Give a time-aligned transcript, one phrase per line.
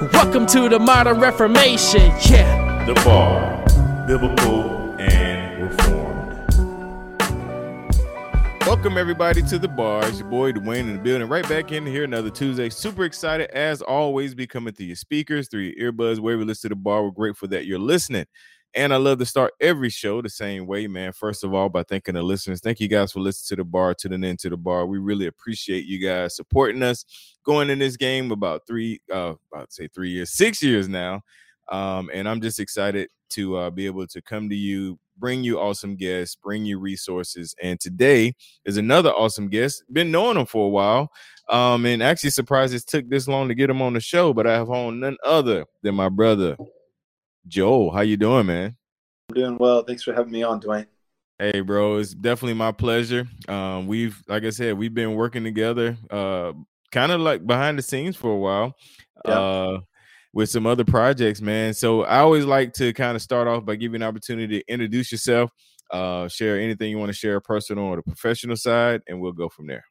[0.00, 2.00] welcome to the modern reformation.
[2.22, 2.84] Yeah.
[2.86, 3.62] The Bar,
[4.06, 6.00] Biblical and Reformed.
[8.66, 10.06] Welcome everybody to the bar.
[10.06, 11.28] It's your boy Dwayne in the building.
[11.28, 12.70] Right back in here another Tuesday.
[12.70, 14.34] Super excited as always.
[14.34, 17.02] Be coming through your speakers, through your earbuds, wherever you listen to the bar.
[17.02, 18.24] We're grateful that you're listening.
[18.74, 21.12] And I love to start every show the same way, man.
[21.12, 22.60] First of all, by thanking the listeners.
[22.60, 24.86] Thank you guys for listening to the bar, tuning in to the bar.
[24.86, 27.04] We really appreciate you guys supporting us
[27.44, 31.22] going in this game about three, uh, I'd say three years, six years now.
[31.70, 35.60] Um, and I'm just excited to uh, be able to come to you, bring you
[35.60, 37.54] awesome guests, bring you resources.
[37.62, 39.84] And today is another awesome guest.
[39.92, 41.12] Been knowing him for a while,
[41.48, 44.32] um, and actually surprised it took this long to get him on the show.
[44.32, 46.56] But I have on none other than my brother
[47.46, 47.90] Joel.
[47.90, 48.76] How you doing, man?
[49.30, 49.82] I'm doing well.
[49.82, 50.86] Thanks for having me on, Dwayne.
[51.38, 53.26] Hey, bro, it's definitely my pleasure.
[53.48, 56.52] Um, we've, like I said, we've been working together, uh,
[56.90, 58.74] kind of like behind the scenes for a while.
[59.24, 59.78] Uh,
[60.32, 61.74] with some other projects, man.
[61.74, 65.10] So I always like to kind of start off by giving an opportunity to introduce
[65.10, 65.50] yourself,
[65.90, 69.48] uh, share anything you want to share, personal or the professional side, and we'll go
[69.48, 69.84] from there.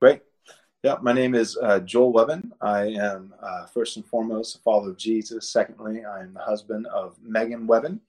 [0.00, 0.22] Great.
[0.84, 2.52] Yeah, my name is uh, Joel Webbon.
[2.60, 5.52] I am uh, first and foremost a follower of Jesus.
[5.52, 8.00] Secondly, I am the husband of Megan Webbon.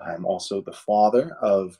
[0.00, 1.78] I'm also the father of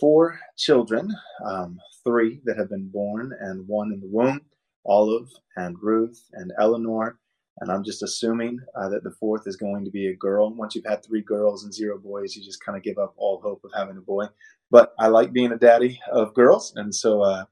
[0.00, 4.40] four children, um, three that have been born and one in the womb,
[4.86, 7.18] Olive and Ruth and Eleanor.
[7.60, 10.52] And I'm just assuming uh, that the fourth is going to be a girl.
[10.52, 13.40] Once you've had three girls and zero boys, you just kind of give up all
[13.40, 14.26] hope of having a boy.
[14.70, 17.44] But I like being a daddy of girls, and so uh,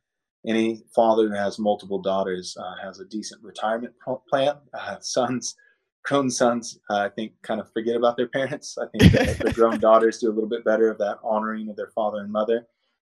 [0.47, 4.57] any father who has multiple daughters uh, has a decent retirement pl- plan.
[4.75, 5.55] Uh, sons,
[6.03, 8.77] grown sons, uh, I think, kind of forget about their parents.
[8.79, 11.77] I think that the grown daughters do a little bit better of that honoring of
[11.77, 12.67] their father and mother.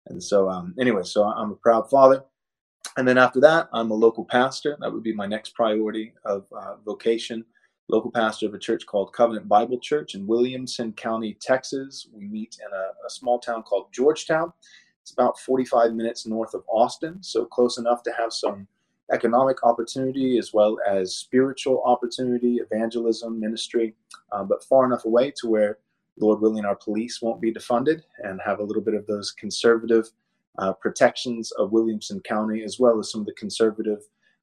[0.07, 2.23] And so, um, anyway, so I'm a proud father.
[2.97, 4.77] And then after that, I'm a local pastor.
[4.79, 7.45] That would be my next priority of uh, vocation.
[7.87, 12.07] Local pastor of a church called Covenant Bible Church in Williamson County, Texas.
[12.13, 14.51] We meet in a, a small town called Georgetown.
[15.01, 18.67] It's about 45 minutes north of Austin, so close enough to have some
[19.11, 23.95] economic opportunity as well as spiritual opportunity, evangelism, ministry,
[24.31, 25.79] uh, but far enough away to where,
[26.19, 30.09] Lord willing, our police won't be defunded and have a little bit of those conservative
[30.57, 33.99] uh, protections of Williamson County, as well as some of the conservative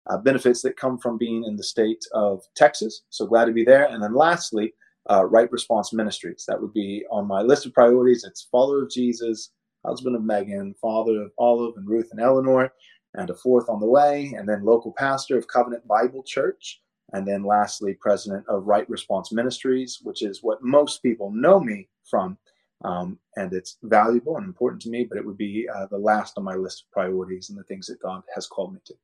[0.09, 3.03] uh, benefits that come from being in the state of Texas.
[3.11, 3.87] So glad to be there.
[3.87, 4.73] And then lastly,
[5.11, 6.45] uh, Right Response Ministries.
[6.47, 8.25] That would be on my list of priorities.
[8.25, 9.51] It's follower of Jesus,
[9.85, 12.73] husband of Megan, father of Olive and Ruth and Eleanor,
[13.15, 16.81] and a fourth on the way, and then local pastor of Covenant Bible Church.
[17.15, 21.89] And then lastly, president of Right Response Ministries, which is what most people know me
[22.05, 22.37] from
[22.84, 26.34] um, and it's valuable and important to me, but it would be uh, the last
[26.37, 28.94] on my list of priorities and the things that God has called me to.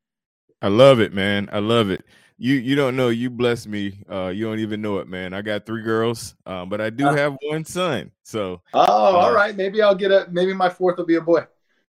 [0.62, 1.49] I love it, man.
[1.53, 2.05] I love it.
[2.39, 4.03] You you don't know you bless me.
[4.11, 5.33] Uh, you don't even know it, man.
[5.35, 7.17] I got three girls, um, but I do Uh.
[7.17, 8.11] have one son.
[8.23, 9.57] So Oh, all Uh, right.
[9.57, 10.27] Maybe I'll get a.
[10.31, 11.47] Maybe my fourth will be a boy.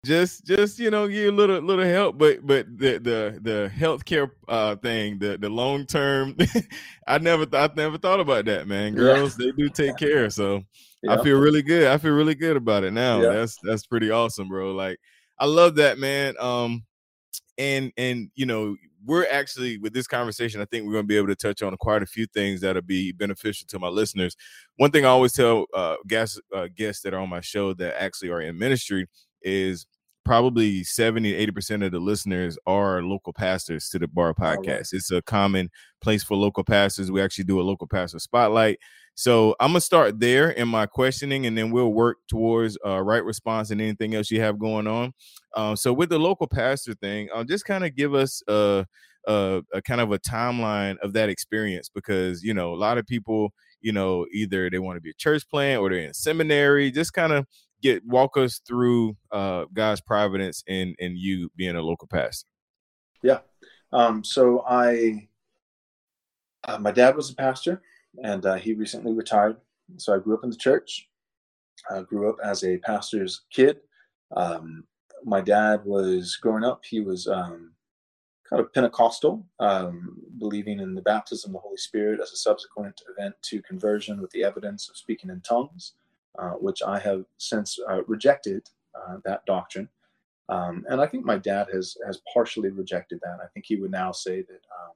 [0.04, 3.70] just just you know give you a little little help but but the the the
[3.76, 6.36] healthcare uh thing the the long term
[7.06, 9.14] i never th- i never thought about that man Yeah.
[9.14, 10.60] girls they do take care so
[11.02, 11.14] Yeah.
[11.14, 11.88] i feel really good.
[11.88, 13.20] I feel really good about it now.
[13.20, 13.32] Yeah.
[13.32, 14.72] that's that's pretty awesome bro.
[14.72, 14.98] Like
[15.38, 16.34] i love that man.
[16.40, 16.84] Um
[17.58, 21.16] and and you know we're actually with this conversation i think we're going to be
[21.16, 24.36] able to touch on quite a few things that'll be beneficial to my listeners.
[24.76, 28.00] One thing i always tell uh guests uh, guests that are on my show that
[28.00, 29.06] actually are in ministry
[29.42, 29.86] is
[30.24, 34.58] probably 70 80% of the listeners are local pastors to the bar right.
[34.58, 34.92] podcast.
[34.92, 35.70] It's a common
[36.00, 37.10] place for local pastors.
[37.10, 38.78] We actually do a local pastor spotlight
[39.14, 43.24] so i'm gonna start there in my questioning and then we'll work towards uh, right
[43.24, 45.12] response and anything else you have going on
[45.54, 48.86] um, so with the local pastor thing i'll just kind of give us a,
[49.28, 53.06] a, a kind of a timeline of that experience because you know a lot of
[53.06, 56.90] people you know either they want to be a church plant or they're in seminary
[56.90, 57.46] just kind of
[57.82, 62.48] get walk us through uh God's providence in in you being a local pastor.
[63.22, 63.38] Yeah.
[63.92, 65.28] Um, so I,
[66.64, 67.82] uh, my dad was a pastor,
[68.22, 69.56] and uh, he recently retired.
[69.96, 71.08] So I grew up in the church.
[71.90, 73.80] I grew up as a pastor's kid.
[74.36, 74.84] Um,
[75.24, 76.84] my dad was growing up.
[76.84, 77.72] He was um,
[78.48, 83.00] kind of Pentecostal, um, believing in the baptism of the Holy Spirit as a subsequent
[83.16, 85.94] event to conversion with the evidence of speaking in tongues,
[86.38, 89.88] uh, which I have since uh, rejected uh, that doctrine.
[90.48, 93.38] Um, and I think my dad has has partially rejected that.
[93.42, 94.92] I think he would now say that um,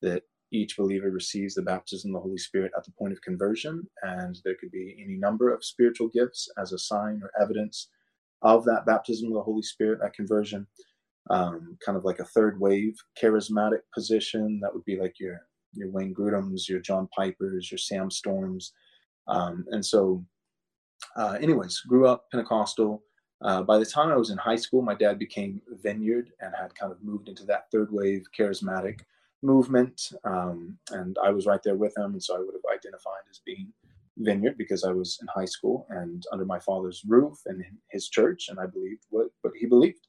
[0.00, 3.88] that each believer receives the baptism of the Holy Spirit at the point of conversion,
[4.02, 7.88] and there could be any number of spiritual gifts as a sign or evidence
[8.42, 10.66] of that baptism of the Holy Spirit at conversion.
[11.30, 14.60] Um, kind of like a third wave charismatic position.
[14.62, 15.40] That would be like your
[15.74, 18.72] your Wayne Grudem's, your John Pipers, your Sam Storms.
[19.28, 20.24] Um, and so,
[21.16, 23.02] uh, anyways, grew up Pentecostal.
[23.40, 26.74] Uh, by the time I was in high school, my dad became Vineyard and had
[26.74, 29.00] kind of moved into that third wave charismatic
[29.42, 30.00] movement.
[30.24, 32.12] Um, and I was right there with him.
[32.12, 33.72] And so I would have identified as being
[34.18, 38.46] Vineyard because I was in high school and under my father's roof and his church.
[38.48, 40.06] And I believed what, what he believed.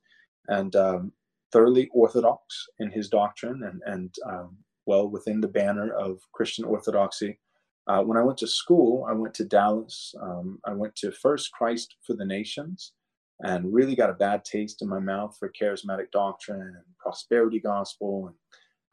[0.47, 1.12] And um,
[1.51, 7.39] thoroughly orthodox in his doctrine and, and um, well within the banner of Christian orthodoxy.
[7.88, 10.13] Uh, when I went to school, I went to Dallas.
[10.21, 12.94] Um, I went to First Christ for the Nations
[13.41, 18.27] and really got a bad taste in my mouth for charismatic doctrine and prosperity gospel.
[18.27, 18.36] And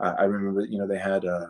[0.00, 1.48] I, I remember, you know, they had, uh,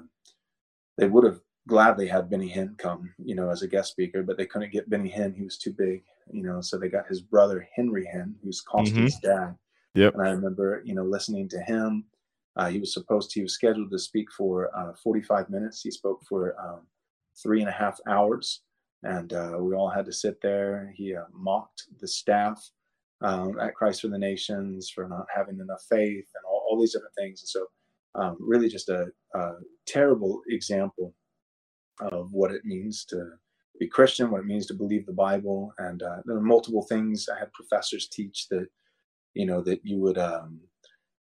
[0.98, 4.36] they would have gladly had Benny Hinn come, you know, as a guest speaker, but
[4.36, 5.36] they couldn't get Benny Hinn.
[5.36, 6.02] He was too big,
[6.32, 9.46] you know, so they got his brother, Henry Hinn, who's Costin's mm-hmm.
[9.46, 9.56] dad.
[9.94, 10.14] Yep.
[10.14, 12.04] And I remember, you know, listening to him.
[12.56, 15.82] Uh, he was supposed to, he was scheduled to speak for uh, 45 minutes.
[15.82, 16.80] He spoke for um,
[17.40, 18.62] three and a half hours.
[19.02, 20.92] And uh, we all had to sit there.
[20.94, 22.62] He uh, mocked the staff
[23.22, 26.92] um, at Christ for the Nations for not having enough faith and all, all these
[26.92, 27.40] different things.
[27.42, 27.66] And so,
[28.14, 29.52] um, really, just a, a,
[29.86, 31.14] terrible example
[32.00, 33.30] of what it means to
[33.78, 35.72] be Christian, what it means to believe the Bible.
[35.78, 38.68] And uh, there are multiple things I had professors teach that,
[39.34, 40.60] you know, that you would, um,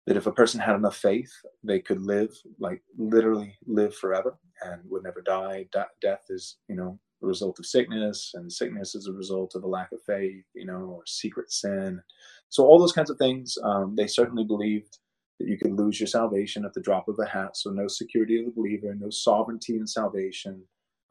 [0.06, 1.32] that if a person had enough faith,
[1.64, 5.68] they could live, like literally live forever and would never die.
[5.72, 9.64] De- death is, you know, a result of sickness, and sickness is a result of
[9.64, 12.02] a lack of faith, you know, or secret sin.
[12.50, 14.98] So all those kinds of things, um, they certainly believed
[15.42, 17.58] that you could lose your salvation at the drop of a hat.
[17.58, 20.64] So no security of the believer, no sovereignty in salvation.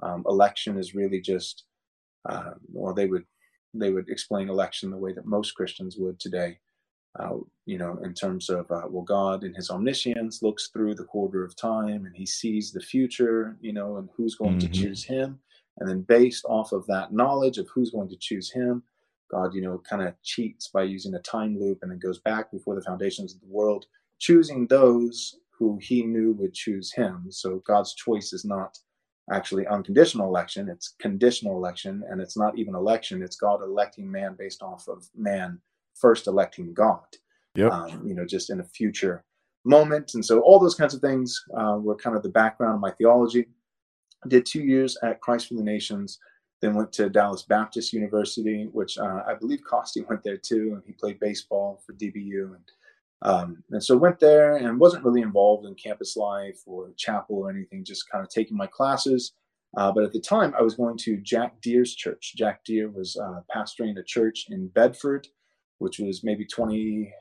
[0.02, 1.64] Um, election is really just,
[2.28, 3.24] uh, well, they would
[3.72, 6.58] they would explain election the way that most Christians would today.
[7.18, 11.04] Uh, you know, in terms of uh, well, God in His omniscience looks through the
[11.04, 14.72] quarter of time and He sees the future, you know, and who's going mm-hmm.
[14.72, 15.40] to choose Him.
[15.80, 18.82] And then based off of that knowledge of who's going to choose him,
[19.30, 22.50] God, you know, kind of cheats by using a time loop and then goes back
[22.50, 23.86] before the foundations of the world,
[24.20, 27.26] choosing those who he knew would choose him.
[27.30, 28.78] So God's choice is not
[29.32, 34.34] actually unconditional election, it's conditional election, and it's not even election, it's God electing man
[34.38, 35.60] based off of man
[35.94, 37.04] first electing God.
[37.56, 37.72] Yep.
[37.72, 39.24] Um, you know, just in a future
[39.64, 40.12] moment.
[40.14, 42.92] And so all those kinds of things uh, were kind of the background of my
[42.92, 43.46] theology
[44.28, 46.18] did two years at Christ for the Nations,
[46.60, 50.82] then went to Dallas Baptist University, which uh, I believe Costi went there too, and
[50.86, 52.54] he played baseball for DBU.
[52.54, 52.70] And,
[53.22, 57.50] um, and so went there and wasn't really involved in campus life or chapel or
[57.50, 59.32] anything, just kind of taking my classes.
[59.76, 62.34] Uh, but at the time, I was going to Jack Deere's church.
[62.36, 65.28] Jack Deere was uh, pastoring a church in Bedford,
[65.78, 67.12] which was maybe 20,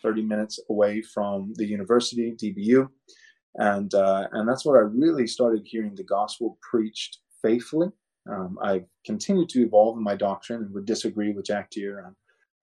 [0.00, 2.88] 30 minutes away from the university, DBU
[3.56, 7.88] and uh, and that's where I really started hearing the gospel preached faithfully.
[8.30, 12.14] Um, I continued to evolve in my doctrine and would disagree with Jack Deere on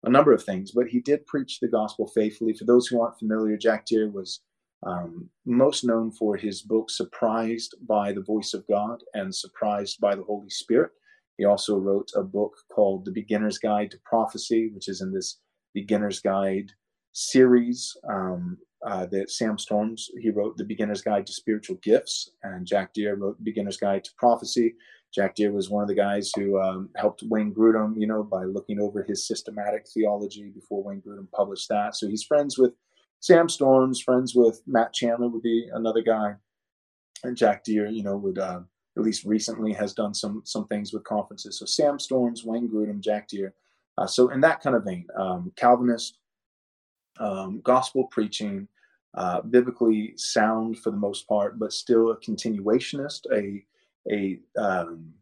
[0.05, 2.55] a number of things, but he did preach the gospel faithfully.
[2.55, 4.41] For those who aren't familiar, Jack Deere was
[4.87, 10.15] um, most known for his book "Surprised by the Voice of God" and "Surprised by
[10.15, 10.93] the Holy Spirit."
[11.39, 15.39] He also wrote a book called "The Beginner's Guide to Prophecy," which is in this
[15.75, 16.73] beginner's guide
[17.13, 22.67] series um, uh, that Sam Storms he wrote the Beginner's Guide to Spiritual Gifts, and
[22.67, 24.75] Jack Deere wrote Beginner's Guide to Prophecy.
[25.15, 28.45] Jack Deere was one of the guys who um, helped Wayne Grudem, you know, by
[28.45, 31.97] looking over his systematic theology before Wayne Grudem published that.
[31.97, 32.73] So he's friends with
[33.21, 36.35] Sam Storms, friends with Matt Chandler would be another guy,
[37.25, 38.61] and Jack Deere, you know, would uh,
[38.97, 41.59] at least recently has done some some things with conferences.
[41.59, 43.55] So Sam Storms, Wayne Grudem, Jack Deere.
[43.99, 46.19] Uh, so in that kind of vein, um, Calvinist,
[47.19, 48.69] um, gospel preaching,
[49.15, 53.65] uh, biblically sound for the most part, but still a continuationist, a
[54.11, 55.13] a um,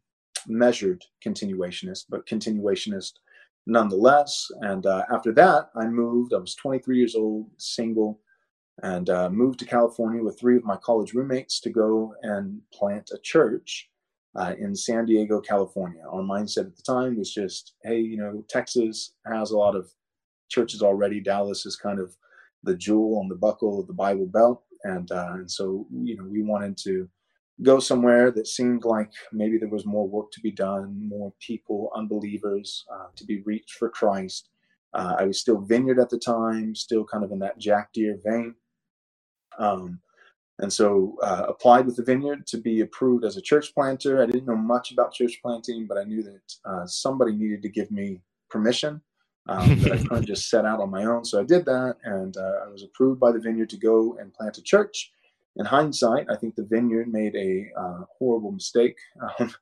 [0.47, 3.13] measured continuationist, but continuationist
[3.67, 4.47] nonetheless.
[4.61, 6.35] And uh, after that, I moved.
[6.35, 8.21] I was 23 years old, single,
[8.83, 13.11] and uh, moved to California with three of my college roommates to go and plant
[13.15, 13.89] a church
[14.37, 16.03] uh, in San Diego, California.
[16.11, 19.91] Our mindset at the time was just, hey, you know, Texas has a lot of
[20.49, 21.21] churches already.
[21.21, 22.17] Dallas is kind of
[22.65, 26.25] the jewel on the buckle of the Bible belt, and uh, and so you know
[26.25, 27.09] we wanted to
[27.63, 31.91] go somewhere that seemed like maybe there was more work to be done, more people,
[31.95, 34.49] unbelievers, uh, to be reached for Christ.
[34.93, 38.19] Uh, I was still vineyard at the time, still kind of in that Jack Deere
[38.25, 38.55] vein.
[39.59, 40.01] Um,
[40.61, 44.23] and so uh, applied with the vineyard to be approved as a church planter.
[44.23, 47.69] I didn't know much about church planting, but I knew that uh, somebody needed to
[47.69, 48.21] give me
[48.51, 49.01] permission
[49.49, 51.25] um, that I couldn't just set out on my own.
[51.25, 54.33] So I did that, and uh, I was approved by the vineyard to go and
[54.33, 55.13] plant a church.
[55.57, 58.97] In hindsight, I think the vineyard made a uh, horrible mistake.
[59.39, 59.53] Um,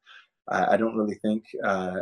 [0.48, 2.00] I, don't really think uh,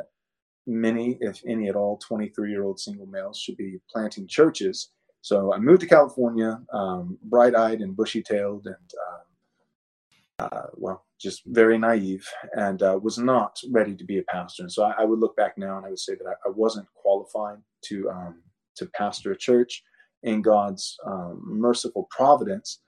[0.67, 4.93] many, if any at all, 23 year old single males should be planting churches
[5.23, 8.91] so I moved to California, um, bright eyed and bushy tailed, and
[10.41, 14.63] uh, uh, well, just very naive, and uh, was not ready to be a pastor.
[14.63, 16.51] And so I, I, would look back now and I would say that I, I
[16.51, 18.43] wasn't qualified to um,
[18.77, 19.83] to pastor a church.
[20.23, 22.81] In God's um, merciful providence,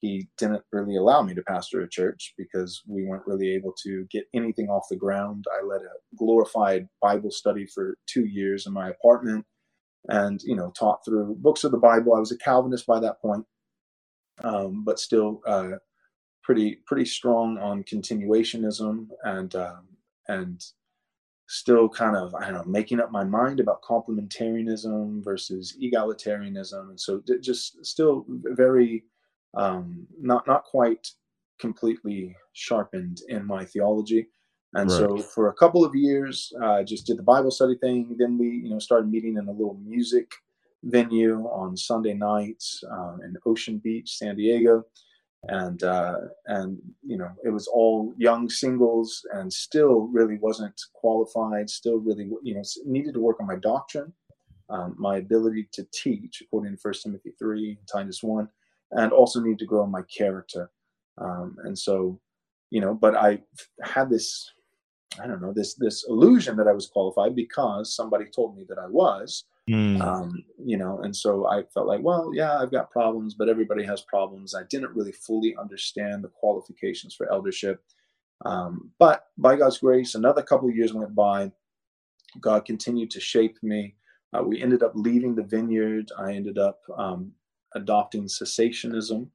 [0.00, 4.06] He didn't really allow me to pastor a church because we weren't really able to
[4.10, 5.44] get anything off the ground.
[5.52, 9.44] I led a glorified Bible study for two years in my apartment
[10.08, 12.14] and you know taught through books of the Bible.
[12.14, 13.44] I was a Calvinist by that point,
[14.42, 15.72] um, but still uh,
[16.42, 19.88] pretty pretty strong on continuationism and um,
[20.28, 20.64] and
[21.48, 27.00] still kind of I don't know making up my mind about complementarianism versus egalitarianism, and
[27.00, 29.04] so just still very
[29.54, 31.08] um, not not quite
[31.60, 34.28] completely sharpened in my theology.
[34.74, 34.98] And right.
[34.98, 38.14] so for a couple of years, I uh, just did the Bible study thing.
[38.18, 40.30] Then we, you know, started meeting in a little music
[40.84, 44.84] venue on Sunday nights um, in Ocean Beach, San Diego,
[45.48, 46.16] and uh,
[46.46, 51.68] and you know it was all young singles, and still really wasn't qualified.
[51.68, 54.12] Still really, you know, needed to work on my doctrine,
[54.68, 58.48] um, my ability to teach according to First Timothy three, Titus one,
[58.92, 60.70] and also need to grow my character.
[61.18, 62.20] Um, and so,
[62.70, 63.42] you know, but I
[63.82, 64.50] had this
[65.20, 68.78] I don't know this this illusion that I was qualified because somebody told me that
[68.78, 69.44] I was.
[69.68, 70.00] Mm.
[70.00, 73.84] Um, you know, and so I felt like, well, yeah, I've got problems, but everybody
[73.84, 74.54] has problems.
[74.54, 77.82] I didn't really fully understand the qualifications for eldership.
[78.44, 81.52] Um, but by God's grace, another couple of years went by.
[82.40, 83.94] God continued to shape me.
[84.32, 86.10] Uh, we ended up leaving the vineyard.
[86.18, 87.32] I ended up um,
[87.74, 89.28] adopting cessationism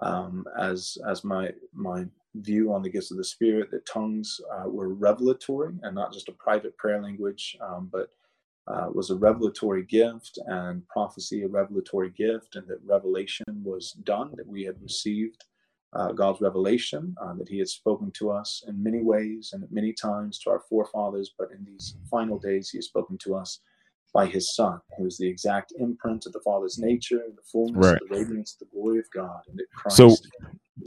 [0.00, 2.06] um, as as my my
[2.36, 6.28] view on the gifts of the Spirit that tongues uh, were revelatory and not just
[6.28, 8.10] a private prayer language, um, but
[8.68, 14.32] uh, was a revelatory gift and prophecy a revelatory gift, and that revelation was done,
[14.36, 15.44] that we had received
[15.92, 19.72] uh, God's revelation, uh, that He had spoken to us in many ways and at
[19.72, 23.60] many times to our forefathers, but in these final days, He has spoken to us
[24.12, 27.98] by His Son, who is the exact imprint of the Father's nature, the fullness, right.
[28.08, 29.96] the radiance, the glory of God, and that Christ.
[29.96, 30.16] So,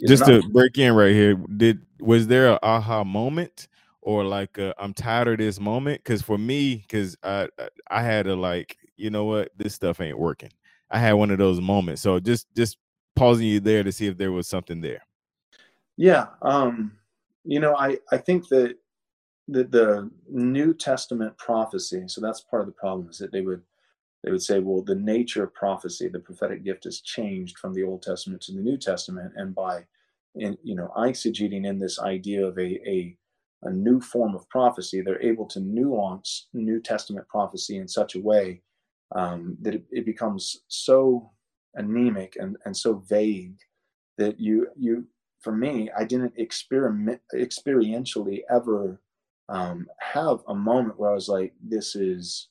[0.07, 3.67] just to break in right here, did was there a aha moment
[4.01, 6.03] or like i am tired of this moment?
[6.03, 7.47] Because for me, because I
[7.89, 10.51] I had to like, you know what, this stuff ain't working.
[10.91, 12.01] I had one of those moments.
[12.01, 12.77] So just just
[13.15, 15.03] pausing you there to see if there was something there.
[15.95, 16.91] Yeah, um,
[17.43, 18.75] you know, I I think that
[19.47, 22.03] the the New Testament prophecy.
[22.07, 23.61] So that's part of the problem is that they would
[24.23, 27.83] they would say, well, the nature of prophecy, the prophetic gift has changed from the
[27.83, 29.33] Old Testament to the New Testament.
[29.35, 29.85] And by,
[30.35, 33.17] in, you know, eisegeting in this idea of a, a,
[33.63, 38.21] a new form of prophecy, they're able to nuance New Testament prophecy in such a
[38.21, 38.61] way
[39.13, 41.29] um, that it, it, becomes so
[41.75, 43.57] anemic and, and so vague
[44.17, 45.05] that you, you,
[45.41, 49.01] for me, I didn't experiment experientially ever
[49.49, 52.47] um, have a moment where I was like, this is,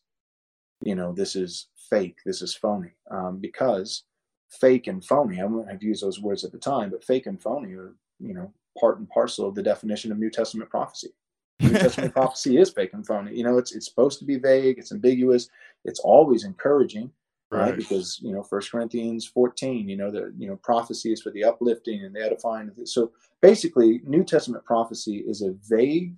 [0.82, 4.04] you know, this is fake, this is phony, um, because
[4.50, 7.40] fake and phony, I wouldn't have used those words at the time, but fake and
[7.40, 11.10] phony are, you know, part and parcel of the definition of New Testament prophecy.
[11.60, 13.36] New Testament prophecy is fake and phony.
[13.36, 15.48] You know, it's it's supposed to be vague, it's ambiguous,
[15.84, 17.10] it's always encouraging,
[17.50, 17.60] right?
[17.60, 17.76] right?
[17.76, 21.44] Because you know, First Corinthians 14, you know, the you know, prophecy is for the
[21.44, 22.70] uplifting and the edifying.
[22.84, 26.16] So basically, New Testament prophecy is a vague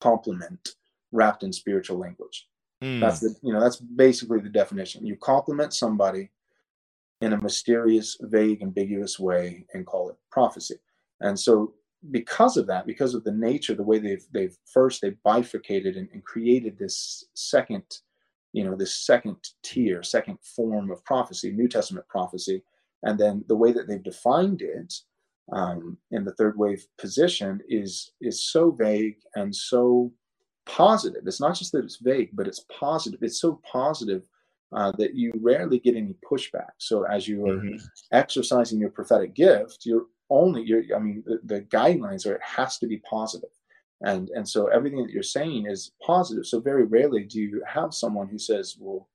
[0.00, 0.76] compliment
[1.12, 2.48] wrapped in spiritual language.
[2.82, 3.00] Mm.
[3.00, 5.06] That's the you know that's basically the definition.
[5.06, 6.30] You compliment somebody
[7.22, 10.76] in a mysterious, vague, ambiguous way and call it prophecy.
[11.20, 11.72] And so
[12.10, 16.08] because of that, because of the nature, the way they've they've first they bifurcated and,
[16.12, 17.84] and created this second,
[18.52, 22.62] you know, this second tier, second form of prophecy, New Testament prophecy,
[23.02, 24.94] and then the way that they've defined it
[25.52, 30.12] um, in the third wave position is is so vague and so
[30.66, 31.22] positive.
[31.26, 33.22] It's not just that it's vague, but it's positive.
[33.22, 34.22] It's so positive
[34.72, 36.70] uh, that you rarely get any pushback.
[36.78, 37.76] So as you are mm-hmm.
[38.12, 42.78] exercising your prophetic gift, you're only you're I mean the, the guidelines are it has
[42.78, 43.00] to be.
[44.02, 46.46] And and so everything that you're saying is positive.
[46.46, 49.08] So very rarely do you have someone who says, Well,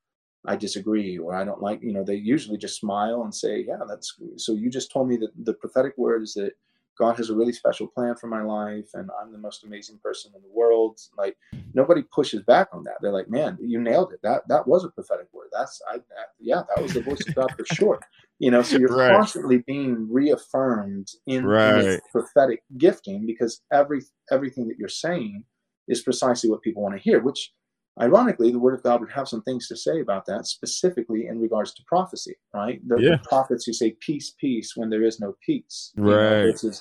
[0.45, 3.79] I disagree or I don't like, you know, they usually just smile and say, Yeah,
[3.87, 6.53] that's so you just told me that the prophetic word is that
[6.97, 10.31] God has a really special plan for my life and I'm the most amazing person
[10.35, 10.99] in the world.
[11.17, 11.37] Like
[11.73, 12.95] nobody pushes back on that.
[13.01, 14.19] They're like, man, you nailed it.
[14.23, 15.47] That that was a prophetic word.
[15.51, 17.99] That's I that, yeah, that was the voice of God for sure.
[18.39, 19.11] You know, so you're right.
[19.11, 21.85] constantly being reaffirmed in, right.
[21.85, 25.43] in prophetic gifting because every everything that you're saying
[25.87, 27.51] is precisely what people want to hear, which
[27.99, 31.39] ironically, the Word of God would have some things to say about that, specifically in
[31.39, 32.79] regards to prophecy, right?
[32.87, 33.09] The, yeah.
[33.11, 35.91] the prophets who say peace, peace when there is no peace.
[35.97, 36.45] Right.
[36.45, 36.71] You know,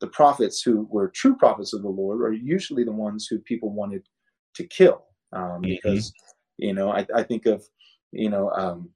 [0.00, 3.72] the prophets who were true prophets of the Lord are usually the ones who people
[3.72, 4.06] wanted
[4.54, 5.04] to kill.
[5.32, 5.62] Um, mm-hmm.
[5.62, 6.12] because,
[6.56, 7.64] you know, I, I, think of,
[8.12, 8.90] you know, um,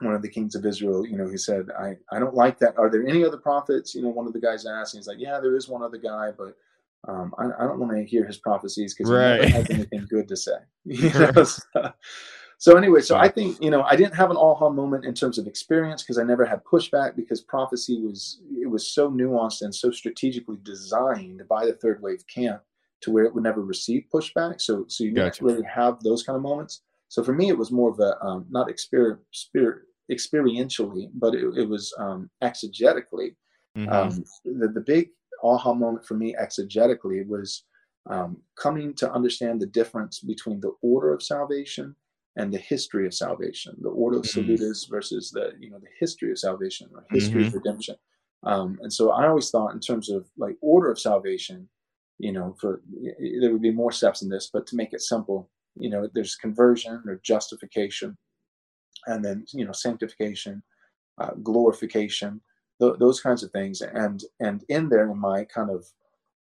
[0.00, 2.76] one of the kings of Israel, you know, he said, I, I don't like that.
[2.78, 3.94] Are there any other prophets?
[3.94, 5.96] You know, one of the guys asked, and he's like, yeah, there is one other
[5.96, 6.56] guy, but
[7.08, 9.44] um, I, I, don't want to hear his prophecies because right.
[9.44, 10.52] he never has anything good to say.
[12.58, 15.38] so anyway, so I think you know I didn't have an aha moment in terms
[15.38, 19.74] of experience because I never had pushback because prophecy was it was so nuanced and
[19.74, 22.62] so strategically designed by the third wave camp
[23.02, 24.60] to where it would never receive pushback.
[24.60, 25.40] So so you gotcha.
[25.40, 26.82] didn't really have those kind of moments.
[27.08, 31.44] So for me, it was more of a um, not exper- spirit experientially, but it,
[31.56, 33.36] it was um, exegetically.
[33.76, 33.88] Mm-hmm.
[33.92, 35.10] Um, the, the big
[35.42, 37.64] aha moment for me exegetically was
[38.10, 41.96] um, coming to understand the difference between the order of salvation
[42.36, 44.40] and the history of salvation, the order of mm-hmm.
[44.40, 47.48] salutis versus the you know the history of salvation or history mm-hmm.
[47.48, 47.96] of redemption.
[48.42, 51.68] Um, and so I always thought in terms of like order of salvation,
[52.18, 52.82] you know, for
[53.40, 56.36] there would be more steps in this, but to make it simple, you know, there's
[56.36, 58.16] conversion or justification,
[59.06, 60.62] and then you know sanctification,
[61.18, 62.40] uh, glorification,
[62.80, 63.80] th- those kinds of things.
[63.80, 65.86] And and in there, in my kind of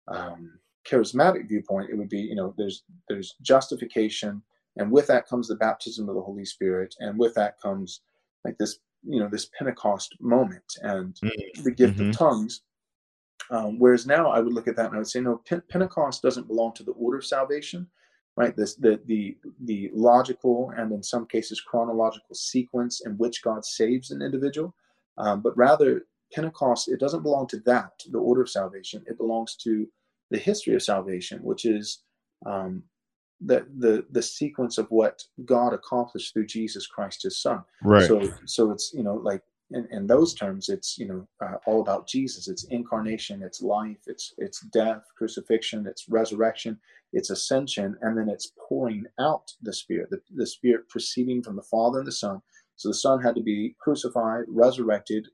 [0.08, 4.42] um, charismatic viewpoint, it would be you know there's there's justification,
[4.78, 8.02] and with that comes the baptism of the Holy Spirit, and with that comes
[8.46, 11.64] like this you know this Pentecost moment and mm-hmm.
[11.64, 12.10] the gift mm-hmm.
[12.10, 12.62] of tongues.
[13.50, 16.48] Um, whereas now I would look at that and I would say, no, Pentecost doesn't
[16.48, 17.86] belong to the order of salvation,
[18.38, 18.56] right?
[18.56, 24.12] This the the the logical and in some cases chronological sequence in which God saves
[24.12, 24.74] an individual,
[25.18, 29.04] um, but rather Pentecost, it doesn't belong to that, the order of salvation.
[29.08, 29.88] It belongs to
[30.30, 32.04] the history of salvation, which is
[32.46, 32.84] um,
[33.40, 37.64] the, the the sequence of what God accomplished through Jesus Christ, His Son.
[37.84, 38.08] Right.
[38.08, 39.42] So so it's you know like
[39.72, 42.48] in, in those terms, it's you know uh, all about Jesus.
[42.48, 46.80] It's incarnation, it's life, it's it's death, crucifixion, it's resurrection,
[47.14, 50.10] it's ascension, and then it's pouring out the Spirit.
[50.10, 52.42] The, the Spirit proceeding from the Father and the Son.
[52.76, 55.28] So the Son had to be crucified, resurrected,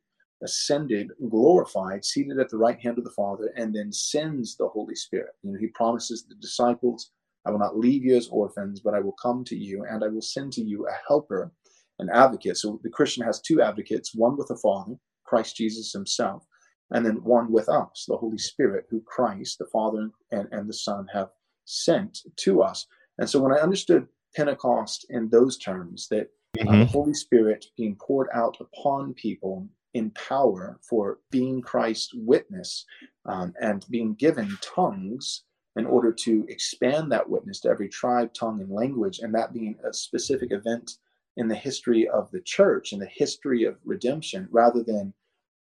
[0.44, 4.96] ascended, glorified, seated at the right hand of the Father, and then sends the Holy
[4.96, 5.34] Spirit.
[5.44, 7.12] You know, he promises the disciples,
[7.46, 10.10] I will not leave you as orphans, but I will come to you, and I
[10.10, 11.52] will send to you a helper,
[12.00, 12.58] an advocate.
[12.58, 14.96] So the Christian has two advocates, one with the Father,
[15.26, 16.46] Christ Jesus himself,
[16.92, 20.74] and then one with us, the Holy Spirit, who Christ, the Father and, and the
[20.74, 21.30] Son have
[21.66, 22.86] sent to us.
[23.18, 26.68] And so when I understood Pentecost in those terms, that mm-hmm.
[26.68, 32.86] uh, the Holy Spirit being poured out upon people in power for being Christ's witness
[33.26, 35.44] um, and being given tongues
[35.76, 39.76] in order to expand that witness to every tribe, tongue, and language, and that being
[39.88, 40.94] a specific event
[41.38, 45.14] in the history of the church, in the history of redemption, rather than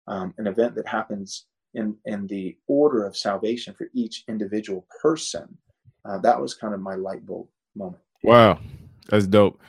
[0.06, 5.58] um, an event that happens in, in the order of salvation for each individual person.
[6.04, 8.02] Uh, that was kind of my light bulb moment.
[8.22, 8.58] Wow,
[9.08, 9.60] that's dope.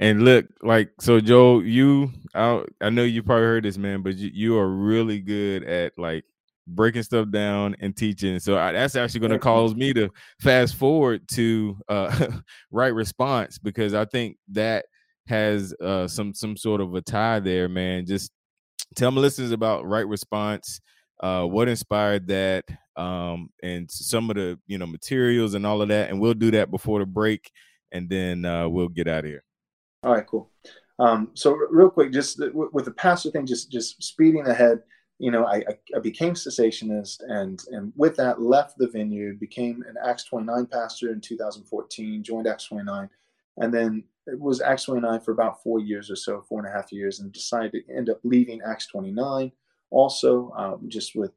[0.00, 4.16] And look, like so, Joe, you I, I know you probably heard this, man, but
[4.16, 6.24] you, you are really good at like
[6.66, 8.38] breaking stuff down and teaching.
[8.40, 12.28] So I, that's actually going to cause me to fast forward to uh,
[12.70, 14.86] right response because I think that
[15.26, 18.06] has uh, some some sort of a tie there, man.
[18.06, 18.32] Just
[18.96, 20.80] tell my listeners about right response,
[21.22, 22.64] uh, what inspired that,
[22.96, 26.50] um, and some of the you know materials and all of that, and we'll do
[26.50, 27.50] that before the break,
[27.92, 29.44] and then uh, we'll get out of here.
[30.04, 30.50] All right, cool.
[30.98, 34.82] Um, so real quick, just with the pastor thing, just just speeding ahead.
[35.18, 35.62] You know, I,
[35.96, 41.10] I became cessationist, and and with that left the vineyard, became an Acts 29 pastor
[41.10, 43.08] in 2014, joined Acts 29,
[43.58, 46.76] and then it was Acts 29 for about four years or so, four and a
[46.76, 49.52] half years, and decided to end up leaving Acts 29.
[49.90, 51.32] Also, um, just with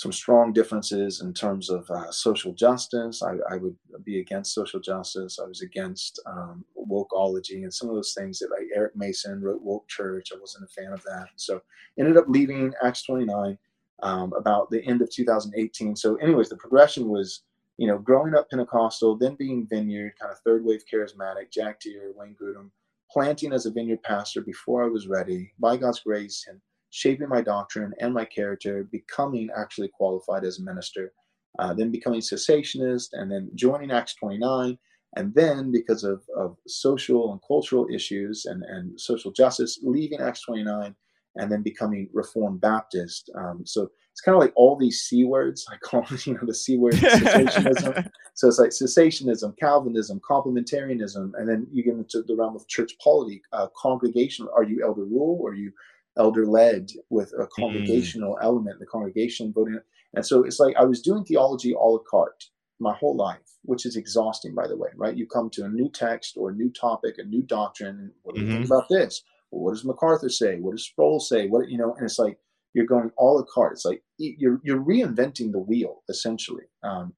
[0.00, 3.22] some strong differences in terms of uh, social justice.
[3.22, 5.38] I, I, would be against social justice.
[5.38, 9.60] I was against um, wokeology and some of those things that like Eric Mason wrote
[9.60, 10.30] Woke Church.
[10.32, 11.26] I wasn't a fan of that.
[11.36, 11.60] So
[11.98, 13.58] ended up leaving Acts 29
[14.02, 15.94] um, about the end of 2018.
[15.96, 17.42] So anyways, the progression was,
[17.76, 22.12] you know, growing up Pentecostal, then being Vineyard, kind of third wave charismatic, Jack Deere,
[22.16, 22.70] Wayne Grudem,
[23.10, 26.58] planting as a Vineyard pastor before I was ready by God's grace and
[26.90, 31.12] shaping my doctrine and my character, becoming actually qualified as a minister,
[31.58, 34.78] uh, then becoming cessationist, and then joining Acts 29.
[35.16, 40.42] And then, because of, of social and cultural issues and, and social justice, leaving Acts
[40.42, 40.94] 29
[41.36, 43.30] and then becoming Reformed Baptist.
[43.36, 45.66] Um, so it's kind of like all these C words.
[45.70, 48.08] I call you know the C word cessationism.
[48.34, 52.92] so it's like cessationism, Calvinism, complementarianism, and then you get into the realm of church
[53.02, 54.52] polity, uh, congregational.
[54.54, 55.38] Are you elder rule?
[55.40, 55.72] Or are you
[56.18, 57.62] elder led with a mm-hmm.
[57.62, 58.44] congregational mm.
[58.44, 59.80] element, the congregation voting.
[60.14, 62.46] And so it's like I was doing theology a la carte
[62.80, 65.16] my whole life, which is exhausting, by the way, right?
[65.16, 67.98] You come to a new text or a new topic, a new doctrine.
[67.98, 68.56] And what do you mm-hmm.
[68.56, 69.22] think about this?
[69.50, 70.58] Well, what does MacArthur say?
[70.58, 71.46] What does Sproul say?
[71.46, 72.38] What, you know, and it's like
[72.72, 73.72] you're going all a carte.
[73.72, 76.64] It's like you're, you're reinventing the wheel, essentially.
[76.82, 77.14] Um,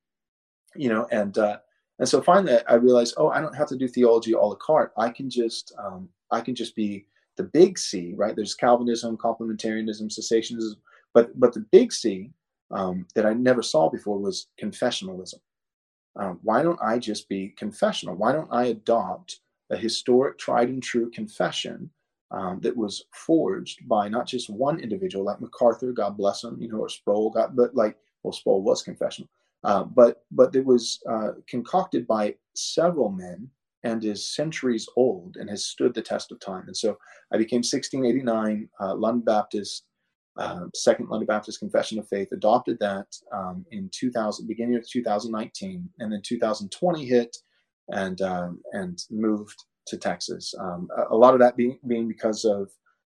[0.75, 1.59] you know, and, uh,
[1.99, 4.93] and so finally I realized, oh, I don't have to do theology a la carte.
[4.99, 8.37] I can just, um, I can just be the big C, right?
[8.37, 10.77] There's Calvinism, complementarianism, cessationism,
[11.15, 12.31] but but the big C
[12.71, 15.41] um, that I never saw before was confessionalism.
[16.17, 18.17] Um, why don't I just be confessional?
[18.17, 19.41] Why don't I adopt
[19.71, 21.91] a historic, tried and true confession
[22.31, 26.69] um, that was forged by not just one individual like MacArthur, God bless him, you
[26.69, 29.29] know, or Sproul, God, but like well, Sproul was confessional,
[29.65, 33.49] uh, but but it was uh, concocted by several men
[33.85, 36.65] and is centuries old and has stood the test of time.
[36.67, 36.97] And so
[37.33, 39.85] I became 1689 uh, London Baptist,
[40.39, 45.89] uh, Second London Baptist Confession of Faith, adopted that um, in 2000, beginning of 2019,
[45.99, 47.37] and then 2020 hit,
[47.89, 50.55] and um, and moved to Texas.
[50.59, 52.71] Um, a, a, lot of that being being because of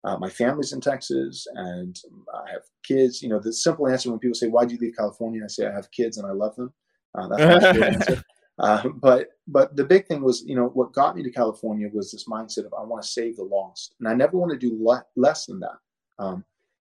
[0.05, 1.97] uh, my family's in Texas, and
[2.35, 3.23] I have kids.
[3.23, 5.67] You know, the simple answer when people say, "Why do you leave California?" I say,
[5.67, 6.73] "I have kids and I love them."
[7.15, 8.23] Uh, that's my answer.
[8.63, 12.13] Uh, but but the big thing was, you know, what got me to California was
[12.13, 14.79] this mindset of I want to save the lost, and I never want to do
[14.81, 15.79] le- less than that.
[16.19, 16.45] Um,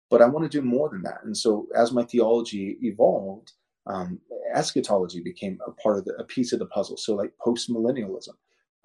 [0.09, 1.19] but I want to do more than that.
[1.25, 3.51] And so as my theology evolved,
[3.87, 4.19] um,
[4.53, 6.97] eschatology became a part of the, a piece of the puzzle.
[6.97, 8.35] So like post millennialism,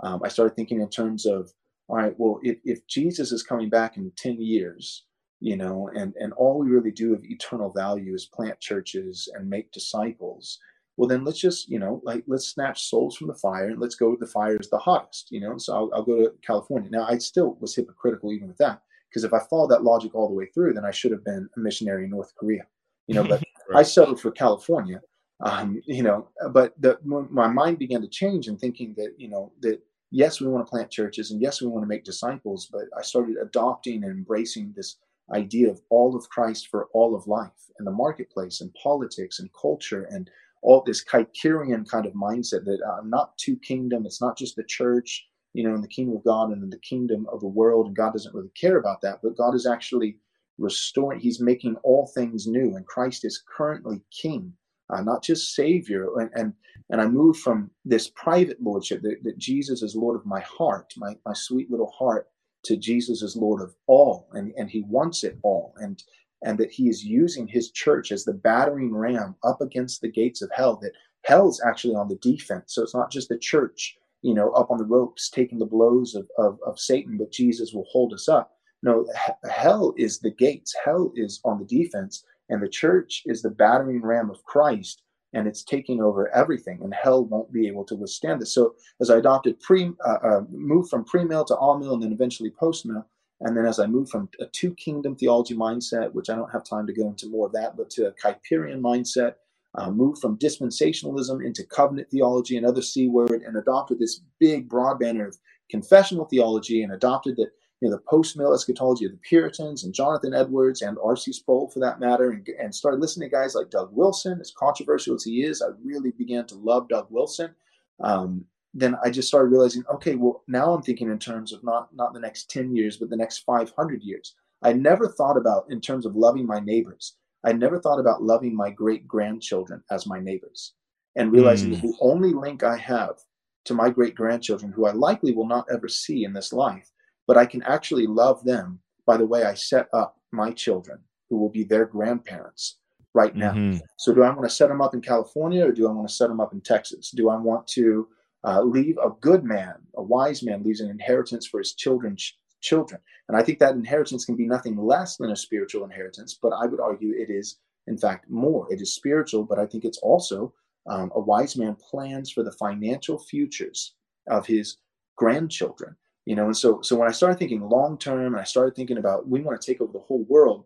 [0.03, 1.53] um, I started thinking in terms of,
[1.89, 5.05] all right, well, if, if Jesus is coming back in ten years,
[5.39, 9.49] you know, and and all we really do of eternal value is plant churches and
[9.49, 10.59] make disciples
[11.01, 13.95] well then let's just you know like let's snatch souls from the fire and let's
[13.95, 15.57] go the fire is the hottest you know?
[15.57, 16.91] So I'll, I'll go to california.
[16.91, 20.29] Now i still was hypocritical even with that because if i followed that logic all
[20.29, 22.67] the way through then i should have been a missionary in north korea
[23.07, 23.25] you know?
[23.25, 23.81] But right.
[23.81, 25.01] i settled for california
[25.43, 26.29] um, you know?
[26.51, 30.49] But the, my mind began to change in thinking that you know that yes we
[30.49, 34.05] want to plant churches and yes we want to make disciples but i started adopting
[34.05, 34.97] and embracing this
[35.33, 39.49] idea of all of christ for all of life and the marketplace and politics and
[39.55, 40.29] culture and
[40.63, 44.05] all this Kuyperian kind of mindset that I'm uh, not two kingdom.
[44.07, 46.79] It's not just the church, you know, in the kingdom of God and in the
[46.79, 49.21] kingdom of the world, and God doesn't really care about that.
[49.23, 50.17] But God is actually
[50.59, 51.21] restoring.
[51.21, 54.53] He's making all things new, and Christ is currently King,
[54.91, 56.09] uh, not just Savior.
[56.19, 56.53] And and
[56.91, 60.93] and I move from this private lordship that, that Jesus is Lord of my heart,
[60.97, 62.29] my my sweet little heart,
[62.65, 66.03] to Jesus is Lord of all, and and He wants it all, and
[66.43, 70.43] and that he is using his church as the battering ram up against the gates
[70.43, 72.75] of hell that hell's actually on the defense.
[72.75, 76.15] So it's not just the church you know up on the ropes taking the blows
[76.15, 78.53] of, of, of satan but jesus will hold us up.
[78.83, 79.07] No
[79.49, 80.75] hell is the gates.
[80.85, 85.47] Hell is on the defense and the church is the battering ram of christ and
[85.47, 88.55] it's taking over everything and hell won't be able to withstand this.
[88.55, 92.51] So as i adopted pre uh, uh, moved from pre-mill to amill and then eventually
[92.51, 93.07] post-mill
[93.41, 96.65] and then as I move from a two kingdom theology mindset, which I don't have
[96.65, 99.35] time to go into more of that, but to a Kuyperian mindset,
[99.77, 104.99] uh, moved from dispensationalism into covenant theology, another C word, and adopted this big broad
[104.99, 105.39] banner of
[105.71, 107.51] confessional theology and adopted the
[107.81, 111.33] you know, the post-mill eschatology of the Puritans and Jonathan Edwards and R.C.
[111.33, 114.39] Sproul for that matter, and, and started listening to guys like Doug Wilson.
[114.39, 117.55] As controversial as he is, I really began to love Doug Wilson.
[118.01, 121.95] Um, then I just started realizing, okay, well, now I'm thinking in terms of not
[121.95, 124.35] not the next 10 years, but the next 500 years.
[124.63, 127.17] I never thought about in terms of loving my neighbors.
[127.45, 130.75] I never thought about loving my great grandchildren as my neighbors
[131.17, 131.75] and realizing mm.
[131.75, 133.17] that the only link I have
[133.65, 136.91] to my great grandchildren, who I likely will not ever see in this life,
[137.27, 141.39] but I can actually love them by the way I set up my children, who
[141.39, 142.77] will be their grandparents.
[143.13, 143.51] right now.
[143.51, 143.79] Mm-hmm.
[143.97, 146.15] So, do I want to set them up in California or do I want to
[146.15, 147.11] set them up in Texas?
[147.11, 148.07] Do I want to
[148.45, 153.01] uh, leave a good man, a wise man, leaves an inheritance for his children's children?
[153.29, 156.67] And I think that inheritance can be nothing less than a spiritual inheritance, but I
[156.67, 158.67] would argue it is, in fact, more.
[158.73, 160.53] It is spiritual, but I think it's also
[160.89, 163.95] um, a wise man plans for the financial futures
[164.29, 164.79] of his
[165.17, 165.97] grandchildren.
[166.27, 168.99] You know, and so so when I started thinking long term, and I started thinking
[168.99, 170.65] about we want to take over the whole world,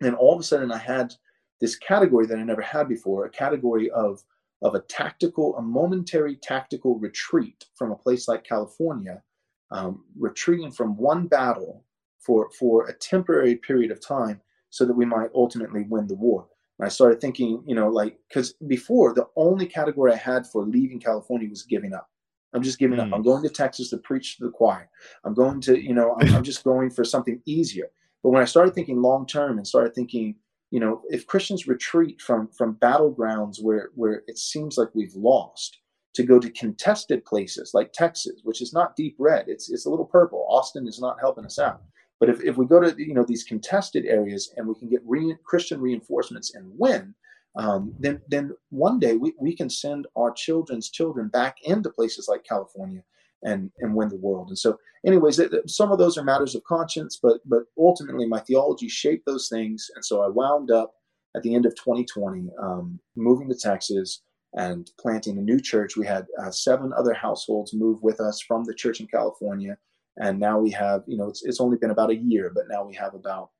[0.00, 1.14] then all of a sudden I had
[1.60, 4.22] this category that I never had before, a category of
[4.62, 9.22] of a tactical, a momentary tactical retreat from a place like California,
[9.70, 11.84] um, retreating from one battle
[12.18, 16.46] for for a temporary period of time, so that we might ultimately win the war.
[16.78, 20.64] And I started thinking, you know, like because before the only category I had for
[20.64, 22.08] leaving California was giving up.
[22.52, 23.06] I'm just giving mm.
[23.06, 23.14] up.
[23.14, 24.88] I'm going to Texas to preach to the choir.
[25.24, 27.90] I'm going to, you know, I'm, I'm just going for something easier.
[28.22, 30.34] But when I started thinking long term and started thinking,
[30.70, 35.78] you know, if Christians retreat from from battlegrounds where where it seems like we've lost
[36.14, 39.90] to go to contested places like Texas, which is not deep red, it's it's a
[39.90, 40.46] little purple.
[40.48, 41.82] Austin is not helping us out.
[42.20, 45.02] But if, if we go to you know these contested areas and we can get
[45.04, 47.14] re- Christian reinforcements and win,
[47.56, 52.28] um, then then one day we, we can send our children's children back into places
[52.28, 53.02] like California
[53.42, 54.48] and and win the world.
[54.48, 58.88] And so, anyways, some of those are matters of conscience, but but ultimately my theology
[58.88, 60.94] shaped those things, and so I wound up
[61.36, 64.22] at the end of 2020 um, moving to Texas
[64.54, 65.96] and planting a new church.
[65.96, 69.78] We had uh, seven other households move with us from the church in California,
[70.16, 72.84] and now we have you know it's it's only been about a year, but now
[72.84, 73.50] we have about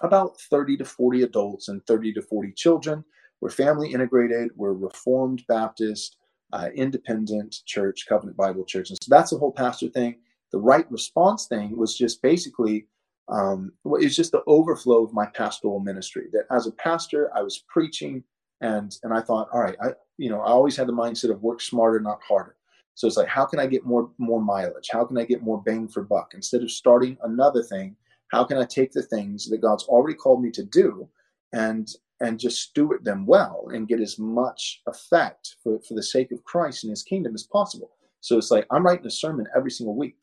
[0.00, 3.04] about 30 to 40 adults and 30 to 40 children.
[3.40, 6.16] We're family integrated, we're Reformed Baptist,
[6.52, 8.90] uh, independent church, Covenant Bible Church.
[8.90, 10.16] And so that's the whole pastor thing.
[10.52, 12.86] The right response thing was just basically,
[13.28, 16.26] um, it's just the overflow of my pastoral ministry.
[16.32, 18.24] That as a pastor, I was preaching
[18.60, 21.42] and and I thought, all right, I you know, I always had the mindset of
[21.42, 22.56] work smarter, not harder.
[22.94, 24.88] So it's like, how can I get more more mileage?
[24.90, 26.32] How can I get more bang for buck?
[26.34, 27.94] Instead of starting another thing,
[28.32, 31.08] how can I take the things that God's already called me to do
[31.52, 31.88] and
[32.20, 36.44] and just steward them well and get as much effect for, for the sake of
[36.44, 37.90] Christ and his kingdom as possible.
[38.20, 40.16] So it's like I'm writing a sermon every single week,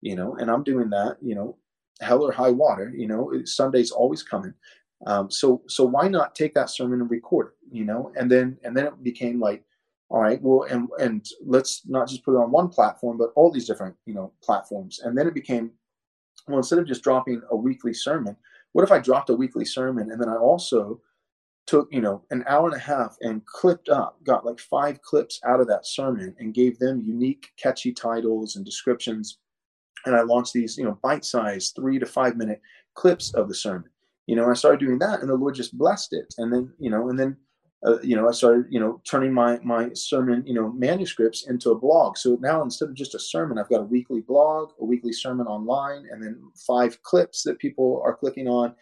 [0.00, 1.56] you know, and I'm doing that, you know,
[2.00, 4.54] hell or high water, you know, Sunday's always coming.
[5.06, 8.12] Um, so so why not take that sermon and record it, you know?
[8.16, 9.64] And then and then it became like,
[10.08, 13.50] all right, well, and and let's not just put it on one platform, but all
[13.50, 15.00] these different, you know, platforms.
[15.00, 15.72] And then it became
[16.46, 18.36] well, instead of just dropping a weekly sermon,
[18.72, 21.00] what if I dropped a weekly sermon and then I also
[21.70, 25.38] took, you know, an hour and a half and clipped up, got like five clips
[25.46, 29.38] out of that sermon and gave them unique, catchy titles and descriptions.
[30.04, 32.60] And I launched these, you know, bite-sized three to five minute
[32.94, 33.88] clips of the sermon.
[34.26, 36.34] You know, I started doing that and the Lord just blessed it.
[36.38, 37.36] And then, you know, and then
[37.86, 41.70] uh, you know, I started, you know, turning my my sermon, you know, manuscripts into
[41.70, 42.18] a blog.
[42.18, 45.46] So now instead of just a sermon, I've got a weekly blog, a weekly sermon
[45.46, 48.74] online, and then five clips that people are clicking on.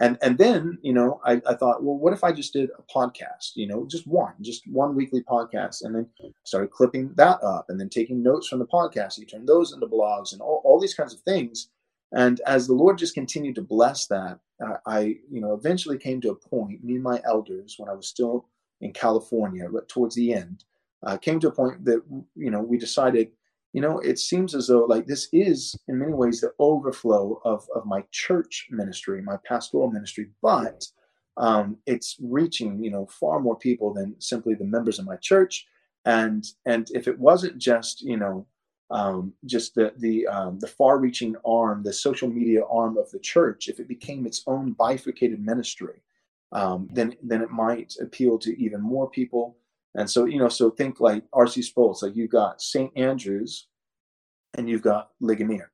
[0.00, 2.82] And and then, you know, I, I thought, well, what if I just did a
[2.82, 3.52] podcast?
[3.56, 6.06] You know, just one, just one weekly podcast, and then
[6.44, 9.18] started clipping that up, and then taking notes from the podcast.
[9.18, 11.68] You turn those into blogs and all, all these kinds of things.
[12.12, 14.38] And as the Lord just continued to bless that,
[14.86, 18.06] I, you know, eventually came to a point, me and my elders, when I was
[18.06, 18.46] still
[18.80, 20.64] in California, but towards the end,
[21.04, 22.02] uh, came to a point that,
[22.36, 23.30] you know, we decided,
[23.72, 27.66] you know, it seems as though like this is in many ways the overflow of,
[27.74, 30.84] of my church ministry, my pastoral ministry, but
[31.36, 35.66] um, it's reaching, you know, far more people than simply the members of my church.
[36.04, 38.46] And, and if it wasn't just, you know,
[38.90, 43.68] um, just the the um, the far-reaching arm, the social media arm of the church,
[43.68, 46.02] if it became its own bifurcated ministry,
[46.52, 49.56] um, then then it might appeal to even more people.
[49.94, 51.62] And so you know, so think like R.C.
[51.62, 52.90] Sproul's, like you've got St.
[52.96, 53.68] Andrews,
[54.54, 55.70] and you've got Ligonier,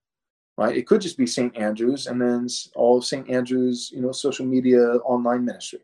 [0.57, 0.77] right?
[0.77, 1.57] It could just be St.
[1.57, 3.29] Andrews, and then all of St.
[3.31, 5.81] Andrews, you know, social media online ministry.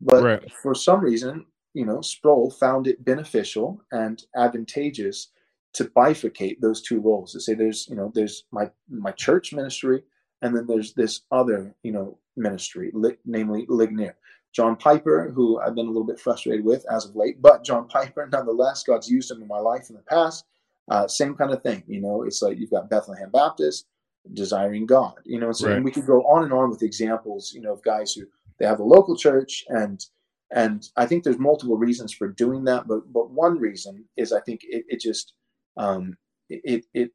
[0.00, 0.52] But right.
[0.62, 5.28] for some reason, you know, Sproul found it beneficial and advantageous
[5.76, 10.02] to bifurcate those two roles to say there's you know there's my my church ministry
[10.40, 14.16] and then there's this other you know ministry li- namely ligonier
[14.56, 17.86] john piper who i've been a little bit frustrated with as of late but john
[17.96, 20.44] piper nonetheless god's used him in my life in the past
[20.88, 23.86] uh, same kind of thing you know it's like you've got bethlehem baptist
[24.32, 25.82] desiring god you know so right.
[25.82, 28.22] we could go on and on with examples you know of guys who
[28.58, 30.06] they have a local church and
[30.52, 34.40] and i think there's multiple reasons for doing that but but one reason is i
[34.40, 35.34] think it, it just
[35.76, 36.16] um,
[36.48, 37.10] it, it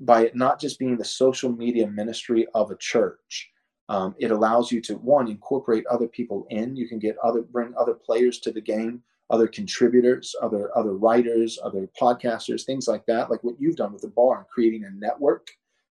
[0.00, 3.50] by it not just being the social media ministry of a church,
[3.88, 6.76] Um, it allows you to one incorporate other people in.
[6.76, 11.58] You can get other bring other players to the game, other contributors, other other writers,
[11.62, 13.30] other podcasters, things like that.
[13.30, 15.50] Like what you've done with the bar, creating a network.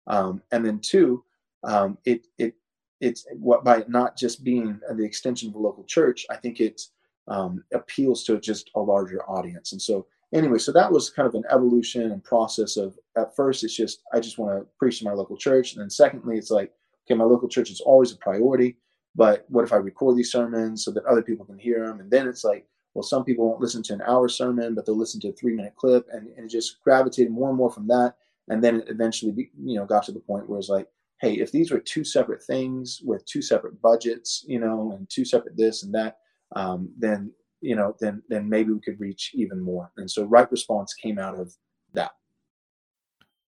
[0.07, 1.23] Um, and then two,
[1.63, 2.55] um, it it
[2.99, 6.25] it's what by not just being the extension of a local church.
[6.29, 6.81] I think it
[7.27, 9.71] um, appeals to just a larger audience.
[9.71, 13.63] And so anyway, so that was kind of an evolution and process of at first
[13.63, 16.51] it's just I just want to preach to my local church, and then secondly it's
[16.51, 16.71] like
[17.05, 18.77] okay, my local church is always a priority,
[19.15, 21.99] but what if I record these sermons so that other people can hear them?
[21.99, 24.97] And then it's like, well, some people won't listen to an hour sermon, but they'll
[24.97, 27.87] listen to a three minute clip, and, and it just gravitated more and more from
[27.87, 28.15] that.
[28.49, 30.87] And then it eventually, be, you know, got to the point where it's like,
[31.21, 35.23] hey, if these were two separate things with two separate budgets, you know, and two
[35.25, 36.17] separate this and that,
[36.55, 37.31] um, then
[37.63, 39.91] you know, then then maybe we could reach even more.
[39.97, 41.55] And so, right response came out of
[41.93, 42.11] that.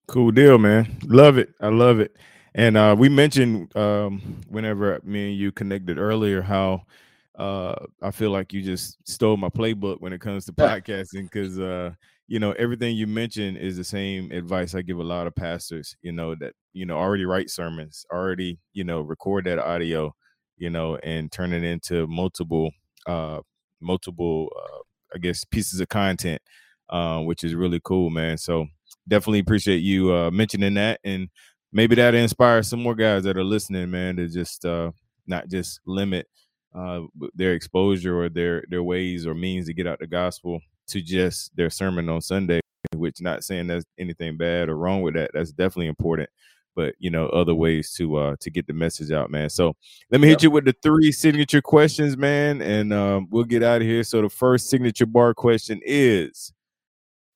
[0.08, 0.98] Cool deal, man.
[1.04, 1.50] Love it.
[1.60, 2.16] I love it.
[2.56, 6.84] And uh, we mentioned um, whenever me and you connected earlier how
[7.38, 11.60] uh, I feel like you just stole my playbook when it comes to podcasting because
[11.60, 11.92] uh,
[12.28, 15.98] you know everything you mentioned is the same advice I give a lot of pastors.
[16.02, 20.16] You know that you know already write sermons, already you know record that audio,
[20.58, 22.72] you know, and turn it into multiple
[23.06, 23.42] uh,
[23.82, 24.80] multiple uh,
[25.14, 26.42] I guess pieces of content,
[26.90, 28.38] uh, which is really cool, man.
[28.38, 28.68] So
[29.08, 31.30] definitely appreciate you uh, mentioning that and
[31.76, 34.92] maybe that inspires some more guys that are listening, man, to just uh,
[35.28, 36.28] not just limit
[36.74, 37.02] uh,
[37.36, 41.56] their exposure or their their ways or means to get out the gospel to just
[41.56, 42.62] their sermon on Sunday.
[42.96, 45.32] Which not saying that's anything bad or wrong with that.
[45.34, 46.30] That's definitely important.
[46.76, 49.50] But you know, other ways to uh to get the message out, man.
[49.50, 49.76] So
[50.12, 53.82] let me hit you with the three signature questions, man, and um, we'll get out
[53.82, 54.04] of here.
[54.04, 56.54] So the first signature bar question is,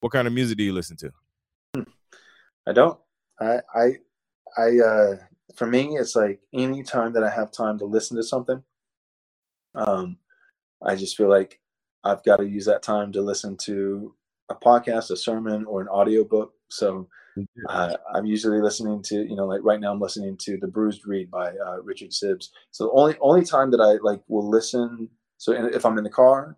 [0.02, 1.86] what kind of music do you listen to?
[2.67, 2.99] I don't.
[3.39, 3.95] I I
[4.57, 5.15] I uh,
[5.55, 8.63] for me, it's like any time that I have time to listen to something,
[9.75, 10.17] um,
[10.85, 11.59] I just feel like
[12.03, 14.15] I've got to use that time to listen to
[14.49, 16.53] a podcast, a sermon, or an audiobook.
[16.69, 17.07] So
[17.67, 21.05] uh, I'm usually listening to, you know, like right now I'm listening to The Bruised
[21.05, 22.49] Reed by uh, Richard Sibbes.
[22.71, 25.09] So the only only time that I like will listen.
[25.38, 26.57] So if I'm in the car,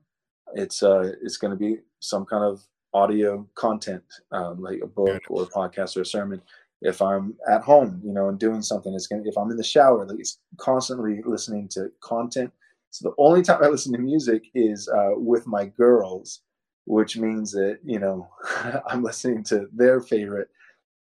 [0.53, 5.21] it's uh it's going to be some kind of audio content, um, like a book
[5.29, 6.41] or a podcast or a sermon
[6.81, 9.23] if I'm at home, you know, and doing something, it's gonna.
[9.25, 12.51] If I'm in the shower, like it's constantly listening to content.
[12.89, 16.41] So the only time I listen to music is uh, with my girls,
[16.85, 18.29] which means that you know
[18.87, 20.49] I'm listening to their favorite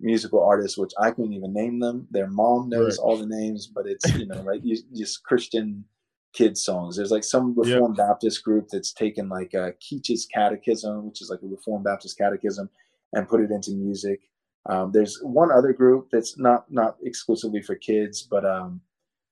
[0.01, 2.07] musical artists, which I couldn't even name them.
[2.11, 3.05] Their mom knows right.
[3.05, 4.63] all the names, but it's you know like
[4.95, 5.85] just Christian
[6.33, 6.97] kids songs.
[6.97, 8.07] There's like some Reformed yep.
[8.07, 12.69] Baptist group that's taken like uh, Keach's Catechism, which is like a Reformed Baptist catechism,
[13.15, 14.21] and put it into music.
[14.69, 18.81] Um, there's one other group that's not not exclusively for kids, but um,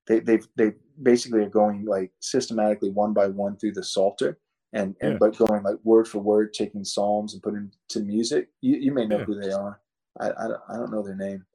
[0.07, 4.39] they they they basically are going like systematically one by one through the Psalter,
[4.73, 5.17] and and yeah.
[5.19, 8.49] but going like word for word, taking psalms and putting to music.
[8.61, 9.25] You you may know yeah.
[9.25, 9.79] who they are.
[10.19, 11.45] I, I I don't know their name.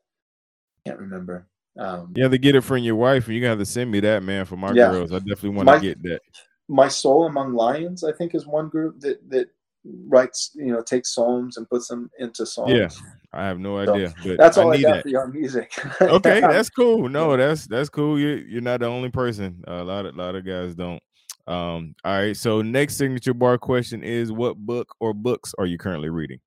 [0.87, 1.49] Can't remember.
[1.79, 4.23] Um, yeah, they get it from your wife, and you got to send me that
[4.23, 4.91] man for my yeah.
[4.91, 5.13] girls.
[5.13, 6.21] I definitely want to get that.
[6.69, 9.49] My Soul Among Lions, I think, is one group that that
[9.85, 12.71] writes, you know, takes psalms and puts them into songs.
[12.73, 12.89] Yeah,
[13.35, 14.15] I have no idea.
[14.23, 15.03] So that's all I, I got that.
[15.03, 15.73] for your music.
[16.01, 17.09] okay, that's cool.
[17.09, 18.19] No, that's that's cool.
[18.19, 19.63] You're you're not the only person.
[19.67, 21.03] A lot of a lot of guys don't.
[21.47, 22.37] Um, all right.
[22.37, 26.39] So next signature bar question is what book or books are you currently reading?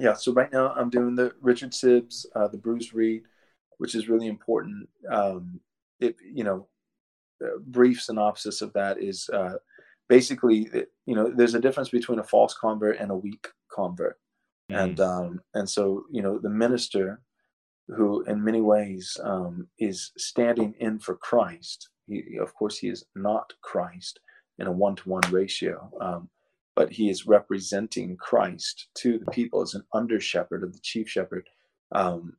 [0.00, 3.22] Yeah, so right now I'm doing the Richard Sibbes, uh, the Bruised Reed,
[3.78, 4.88] which is really important.
[5.08, 5.60] Um,
[6.00, 6.68] it you know,
[7.66, 9.54] brief synopsis of that is uh,
[10.08, 10.68] basically
[11.06, 14.18] you know there's a difference between a false convert and a weak convert
[14.70, 14.78] mm.
[14.82, 17.20] and um and so you know the minister
[17.88, 23.04] who in many ways um, is standing in for christ he, of course he is
[23.14, 24.20] not christ
[24.58, 26.28] in a one-to-one ratio um,
[26.76, 31.08] but he is representing christ to the people as an under shepherd of the chief
[31.08, 31.46] shepherd
[31.92, 32.34] um,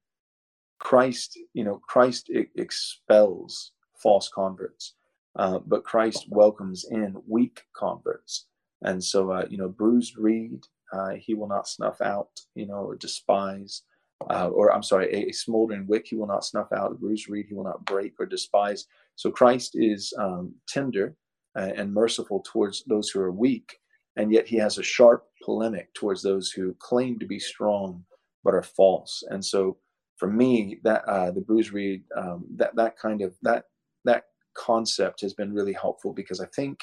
[0.79, 4.95] christ you know christ expels false converts
[5.37, 8.45] uh, but Christ welcomes in weak converts.
[8.81, 10.63] And so, uh, you know, bruised reed,
[10.95, 13.81] uh, he will not snuff out, you know, or despise.
[14.29, 16.91] Uh, or I'm sorry, a, a, smoldering wick he will not snuff out.
[16.91, 18.85] A bruised reed he will not break or despise.
[19.15, 21.15] So Christ is um, tender
[21.57, 23.77] uh, and merciful towards those who are weak,
[24.15, 28.05] and yet he has a sharp polemic towards those who claim to be strong
[28.43, 29.23] but are false.
[29.29, 29.77] And so,
[30.15, 33.65] for me, that the bruised reed, um, that that kind of that
[34.05, 34.23] that
[34.55, 36.79] concept has been really helpful because I think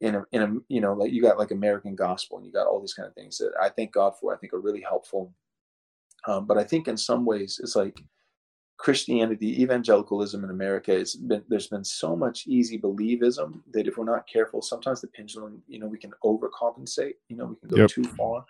[0.00, 2.66] in a, in a you know like you got like American gospel and you got
[2.66, 5.32] all these kind of things that I thank God for I think are really helpful.
[6.26, 8.02] Um, but I think in some ways it's like
[8.78, 14.04] Christianity, evangelicalism in America, it's been there's been so much easy believism that if we're
[14.04, 17.14] not careful, sometimes the pendulum, you know, we can overcompensate.
[17.28, 17.90] You know, we can go yep.
[17.90, 18.44] too far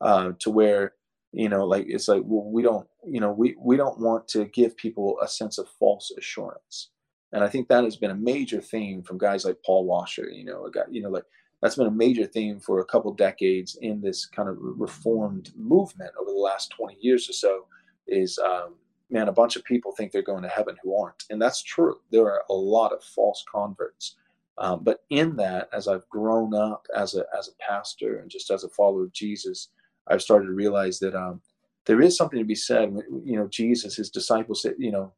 [0.00, 0.92] uh, to where
[1.34, 4.44] you know, like it's like well, we don't, you know, we we don't want to
[4.46, 6.90] give people a sense of false assurance,
[7.34, 10.30] and I think that has been a major theme from guys like Paul Washer.
[10.30, 11.24] You know, a guy, you know, like
[11.60, 16.12] that's been a major theme for a couple decades in this kind of reformed movement
[16.18, 17.66] over the last 20 years or so
[18.06, 18.74] is um,
[19.10, 21.24] man, a bunch of people think they're going to heaven who aren't.
[21.28, 21.96] And that's true.
[22.12, 24.14] There are a lot of false converts.
[24.58, 28.52] Um, but in that, as I've grown up as a, as a pastor and just
[28.52, 29.70] as a follower of Jesus,
[30.06, 31.40] I've started to realize that um,
[31.86, 32.96] there is something to be said.
[33.24, 35.12] You know, Jesus, his disciples said, you know,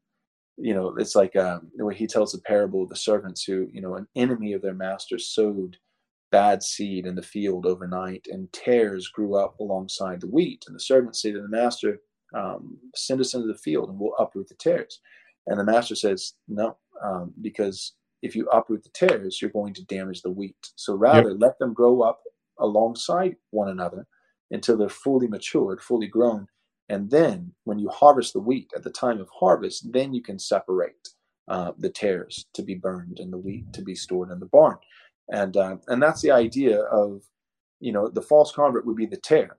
[0.57, 3.69] you know, it's like um, the way he tells the parable of the servants who,
[3.73, 5.77] you know, an enemy of their master sowed
[6.33, 10.65] bad seed in the field overnight, and tares grew up alongside the wheat.
[10.67, 12.01] And the servants say to the master,
[12.35, 15.01] um, send us into the field and we'll uproot the tares.
[15.47, 19.85] And the master says, no, um, because if you uproot the tares, you're going to
[19.85, 20.57] damage the wheat.
[20.75, 21.39] So rather, yep.
[21.41, 22.21] let them grow up
[22.59, 24.07] alongside one another
[24.51, 26.49] until they're fully matured, fully grown.
[26.89, 30.39] And then when you harvest the wheat at the time of harvest, then you can
[30.39, 31.09] separate
[31.49, 34.79] uh, the tares to be burned and the wheat to be stored in the barn.
[35.29, 37.23] And, uh, and that's the idea of,
[37.81, 39.57] you know, the false convert would be the tare,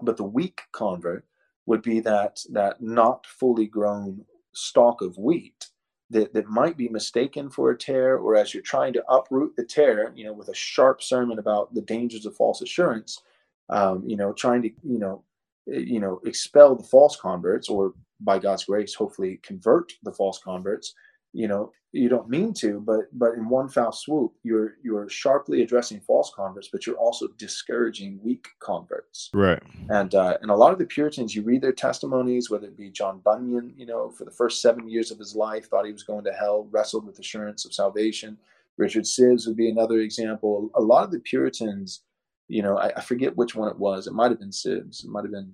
[0.00, 1.24] but the weak convert
[1.66, 5.68] would be that that not fully grown stalk of wheat
[6.10, 9.64] that, that might be mistaken for a tare, or as you're trying to uproot the
[9.64, 13.22] tare, you know, with a sharp sermon about the dangers of false assurance,
[13.70, 15.24] um, you know, trying to, you know,
[15.66, 20.94] you know, expel the false converts, or by God's grace, hopefully convert the false converts,
[21.32, 25.62] you know you don't mean to but but in one foul swoop you're you're sharply
[25.62, 29.30] addressing false converts but you're also discouraging weak converts.
[29.34, 29.62] Right.
[29.90, 32.90] And uh, and a lot of the puritans you read their testimonies whether it be
[32.90, 36.02] john bunyan you know for the first seven years of his life thought he was
[36.02, 38.38] going to hell wrestled with assurance of salvation.
[38.78, 40.70] Richard sibbes would be another example.
[40.76, 42.04] A lot of the puritans
[42.52, 45.10] you know i, I forget which one it was it might have been sibbes it
[45.10, 45.52] might have been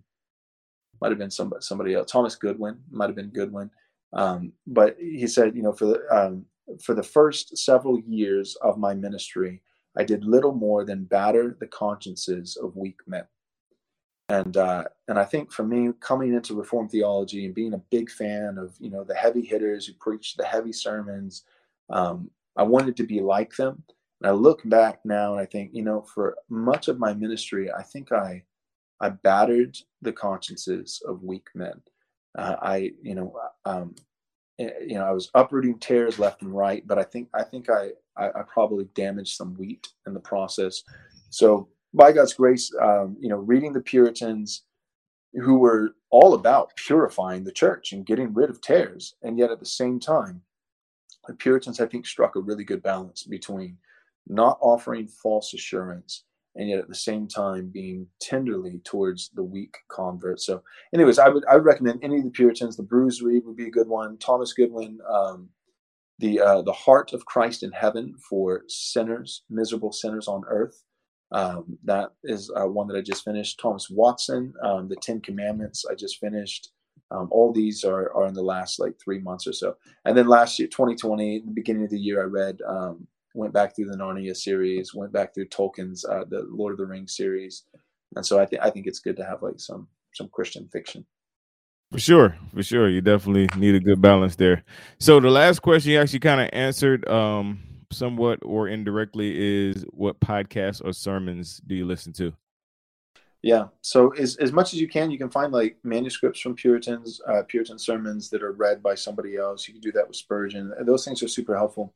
[1.00, 3.70] might have been somebody somebody else thomas goodwin might have been goodwin
[4.12, 6.46] um, but he said, you know, for the um,
[6.82, 9.62] for the first several years of my ministry,
[9.96, 13.24] I did little more than batter the consciences of weak men.
[14.30, 18.10] And uh, and I think for me, coming into Reformed theology and being a big
[18.10, 21.44] fan of you know the heavy hitters who preach the heavy sermons,
[21.90, 23.82] um, I wanted to be like them.
[24.20, 27.70] And I look back now and I think, you know, for much of my ministry,
[27.72, 28.42] I think I
[29.00, 31.80] I battered the consciences of weak men.
[32.36, 33.32] Uh, I, you know,
[33.64, 33.94] um,
[34.58, 37.70] eh, you know, I was uprooting tares left and right, but I think I think
[37.70, 40.82] I, I, I probably damaged some wheat in the process.
[41.30, 44.64] So by God's grace, um, you know, reading the Puritans,
[45.34, 49.60] who were all about purifying the church and getting rid of tares, and yet at
[49.60, 50.42] the same time,
[51.26, 53.76] the Puritans I think struck a really good balance between
[54.28, 56.24] not offering false assurance
[56.58, 60.40] and yet at the same time being tenderly towards the weak convert.
[60.40, 60.62] So,
[60.92, 62.76] anyways, I would I would recommend any of the Puritans.
[62.76, 64.18] The Bruised Reed would be a good one.
[64.18, 65.48] Thomas Goodwin, um,
[66.18, 70.82] the uh, the Heart of Christ in Heaven for sinners, miserable sinners on earth.
[71.30, 73.60] Um, that is uh, one that I just finished.
[73.60, 76.70] Thomas Watson, um, the Ten Commandments, I just finished.
[77.10, 79.76] Um, all these are, are in the last like three months or so.
[80.04, 83.74] And then last year, 2020, the beginning of the year, I read um, went back
[83.74, 87.64] through the Narnia series, went back through Tolkien's uh, the Lord of the Rings series,
[88.16, 91.04] and so I think I think it's good to have like some some Christian fiction.
[91.90, 94.62] For sure, for sure, you definitely need a good balance there.
[94.98, 97.60] So the last question you actually kind of answered, um,
[97.90, 99.32] somewhat or indirectly,
[99.68, 102.34] is what podcasts or sermons do you listen to?
[103.40, 107.20] Yeah, so as as much as you can, you can find like manuscripts from Puritans,
[107.26, 109.66] uh, Puritan sermons that are read by somebody else.
[109.66, 110.72] You can do that with Spurgeon.
[110.80, 111.94] Those things are super helpful.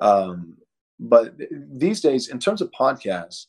[0.00, 0.56] Um,
[1.00, 3.46] but these days, in terms of podcasts,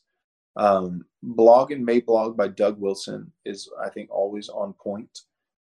[0.56, 5.20] um, Blog and Mablog by Doug Wilson is, I think, always on point.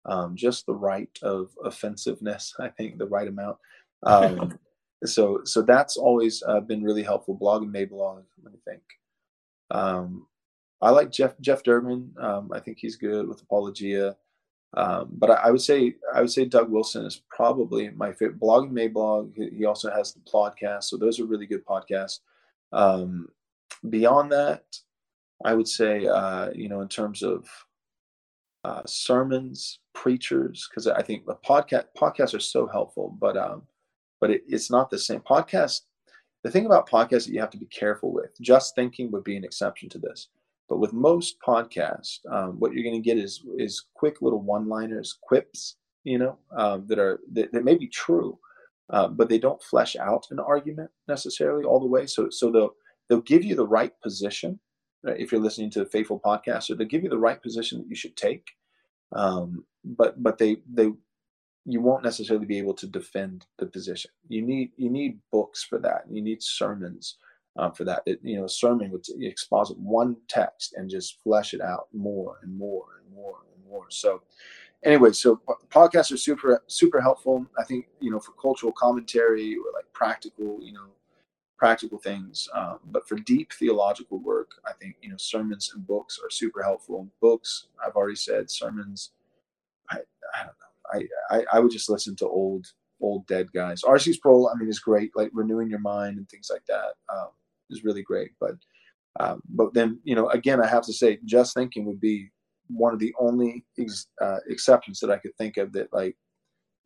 [0.05, 3.57] Um, just the right of offensiveness, I think, the right amount.
[4.03, 4.59] Um,
[5.05, 7.35] so, so that's always uh, been really helpful.
[7.35, 8.83] Blog and Mablog, let me think.
[9.71, 10.27] Um,
[10.81, 12.13] I like Jeff Jeff Durbin.
[12.19, 14.15] Um, I think he's good with Apologia.
[14.75, 18.39] Um, but I, I, would say I would say Doug Wilson is probably my favorite.
[18.39, 19.31] Blog and Mablog.
[19.55, 22.19] He also has the podcast, so those are really good podcasts.
[22.73, 23.29] Um,
[23.89, 24.63] beyond that,
[25.45, 27.47] I would say uh, you know in terms of
[28.63, 33.63] uh, sermons, preachers, because I think the podcast podcasts are so helpful, but um,
[34.19, 35.21] but it, it's not the same.
[35.21, 35.81] Podcast.
[36.43, 38.39] The thing about podcasts that you have to be careful with.
[38.39, 40.27] Just thinking would be an exception to this.
[40.69, 45.17] But with most podcasts, um, what you're going to get is is quick little one-liners,
[45.21, 48.37] quips, you know, um, that are that, that may be true,
[48.89, 52.05] uh, but they don't flesh out an argument necessarily all the way.
[52.05, 52.75] So so they'll
[53.07, 54.59] they'll give you the right position
[55.03, 55.19] right?
[55.19, 57.89] if you're listening to the Faithful podcast, or they'll give you the right position that
[57.89, 58.49] you should take.
[59.13, 60.91] Um, but but they they
[61.65, 64.11] you won't necessarily be able to defend the position.
[64.27, 66.05] You need you need books for that.
[66.09, 67.17] You need sermons
[67.57, 68.03] um, for that.
[68.05, 72.39] It, you know, a sermon would exposit one text and just flesh it out more
[72.43, 73.85] and more and more and more.
[73.89, 74.21] So,
[74.83, 77.45] anyway, so podcasts are super super helpful.
[77.57, 80.87] I think you know for cultural commentary or like practical, you know,
[81.57, 82.47] practical things.
[82.53, 86.63] Um, but for deep theological work, I think you know sermons and books are super
[86.63, 87.07] helpful.
[87.21, 89.11] Books, I've already said, sermons.
[89.89, 89.99] I,
[90.35, 91.07] I don't know.
[91.31, 92.67] I, I, I would just listen to old
[92.99, 93.83] old dead guys.
[93.83, 94.13] R.C.
[94.13, 96.93] Sproul, I mean, is great, like renewing your mind and things like that.
[97.13, 97.29] Um,
[97.69, 98.31] is really great.
[98.39, 98.55] But
[99.19, 102.29] um, but then you know again I have to say just thinking would be
[102.69, 106.15] one of the only ex- uh, exceptions that I could think of that like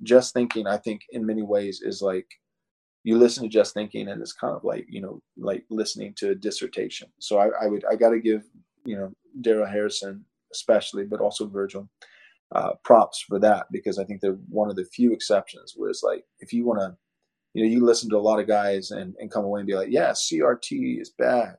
[0.03, 2.27] just thinking I think in many ways is like
[3.03, 6.31] you listen to just thinking and it's kind of like you know like listening to
[6.31, 7.09] a dissertation.
[7.19, 8.43] So I, I would I got to give
[8.85, 9.11] you know
[9.41, 11.89] Darrell Harrison especially, but also Virgil.
[12.53, 16.03] Uh, props for that because I think they're one of the few exceptions where it's
[16.03, 16.97] like if you want to
[17.53, 19.75] you know, you listen to a lot of guys and, and come away and be
[19.75, 21.57] like, yeah, CRT is bad,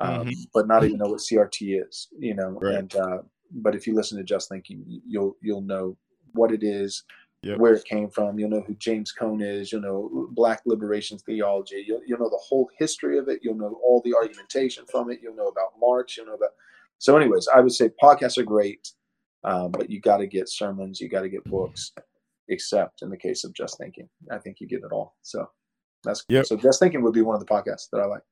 [0.00, 0.40] um, mm-hmm.
[0.52, 2.58] but not even know what CRT is, you know.
[2.60, 2.74] Right.
[2.74, 3.18] And uh,
[3.52, 5.96] but if you listen to Just Thinking, you'll you'll know
[6.32, 7.04] what it is,
[7.42, 7.58] yep.
[7.58, 8.38] where it came from.
[8.38, 9.70] You'll know who James Cone is.
[9.70, 11.84] You'll know Black liberation theology.
[11.86, 13.40] You'll you'll know the whole history of it.
[13.42, 15.20] You'll know all the argumentation from it.
[15.22, 16.16] You'll know about Marx.
[16.16, 16.50] You'll know about.
[16.98, 18.88] So, anyways, I would say podcasts are great,
[19.44, 21.00] um, but you got to get sermons.
[21.00, 21.92] You got to get books
[22.48, 24.08] except in the case of just thinking.
[24.30, 25.16] I think you get it all.
[25.22, 25.48] So
[26.04, 26.46] that's yep.
[26.46, 28.22] so just thinking would be one of the podcasts that I like.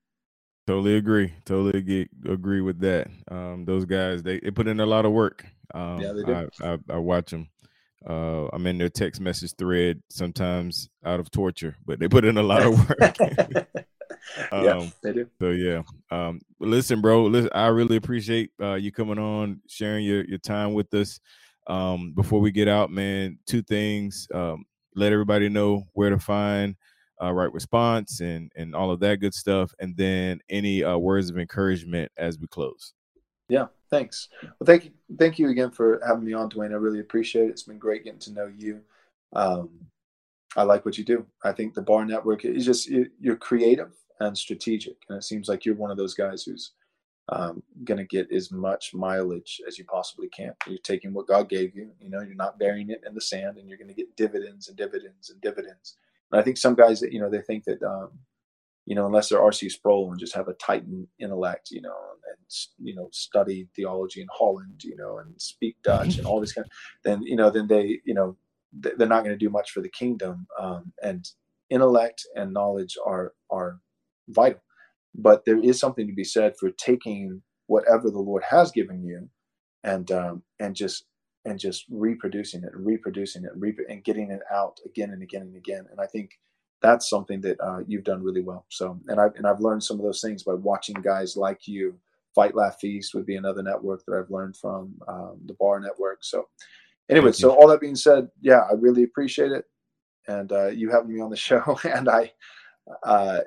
[0.66, 1.32] Totally agree.
[1.44, 3.08] Totally agree, agree with that.
[3.30, 5.46] Um, those guys, they, they put in a lot of work.
[5.72, 6.48] Um, yeah, they do.
[6.60, 7.48] I, I, I watch them.
[8.08, 12.36] Uh, I'm in their text message thread sometimes out of torture, but they put in
[12.36, 13.16] a lot of work.
[14.52, 15.26] um, yeah, they do.
[15.40, 15.82] So yeah.
[16.10, 17.24] Um, listen, bro.
[17.24, 21.20] Listen, I really appreciate uh, you coming on, sharing your your time with us.
[21.66, 24.28] Um, before we get out, man, two things.
[24.32, 24.64] Um,
[24.94, 26.76] let everybody know where to find
[27.22, 31.30] uh, right response and and all of that good stuff, and then any uh, words
[31.30, 32.92] of encouragement as we close.
[33.48, 34.28] Yeah, thanks.
[34.42, 36.72] Well, thank you, thank you again for having me on, Dwayne.
[36.72, 37.50] I really appreciate it.
[37.50, 38.80] It's been great getting to know you.
[39.32, 39.70] Um,
[40.56, 41.26] I like what you do.
[41.44, 45.64] I think the Bar Network is just you're creative and strategic, and it seems like
[45.64, 46.72] you're one of those guys who's
[47.28, 50.52] um, going to get as much mileage as you possibly can.
[50.66, 53.58] You're taking what God gave you, you know, you're not burying it in the sand
[53.58, 55.96] and you're going to get dividends and dividends and dividends.
[56.30, 58.10] And I think some guys that, you know, they think that, um,
[58.84, 59.68] you know, unless they're R.C.
[59.70, 61.96] Sproul and just have a titan intellect, you know,
[62.30, 62.46] and,
[62.78, 66.64] you know, study theology in Holland, you know, and speak Dutch and all this kind
[66.64, 66.70] of,
[67.04, 68.36] then, you know, then they, you know,
[68.72, 70.46] they're not going to do much for the kingdom.
[70.60, 71.28] Um, and
[71.70, 73.80] intellect and knowledge are, are
[74.28, 74.60] vital
[75.16, 79.28] but there is something to be said for taking whatever the Lord has given you
[79.84, 81.06] and um, and just
[81.44, 85.42] and just reproducing it and reproducing it re- and getting it out again and again
[85.42, 85.86] and again.
[85.90, 86.38] And I think
[86.82, 88.66] that's something that uh, you've done really well.
[88.68, 91.98] So and I've and I've learned some of those things by watching guys like you.
[92.34, 96.18] Fight Laugh Feast would be another network that I've learned from um, the Bar Network.
[96.20, 96.48] So
[97.08, 99.64] anyway, so all that being said, yeah, I really appreciate it,
[100.28, 101.78] and uh, you having me on the show.
[101.84, 102.32] And I,
[103.04, 103.40] uh,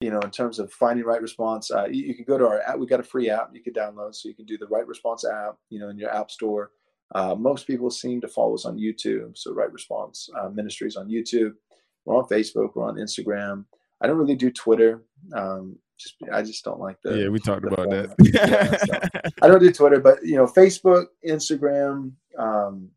[0.00, 2.60] you know, in terms of finding right response, uh, you, you, can go to our
[2.60, 2.78] app.
[2.78, 5.24] We got a free app you can download, so you can do the right response
[5.24, 6.72] app, you know, in your app store.
[7.14, 11.08] Uh, most people seem to follow us on YouTube, so right response uh, ministries on
[11.08, 11.52] YouTube.
[12.04, 12.74] We're on Facebook.
[12.74, 13.64] We're on Instagram.
[14.00, 15.02] I don't really do Twitter.
[15.34, 17.22] Um, just I just don't like the.
[17.22, 18.14] Yeah, we talked about that.
[18.18, 22.90] yeah, so I don't do Twitter, but you know, Facebook, Instagram, um,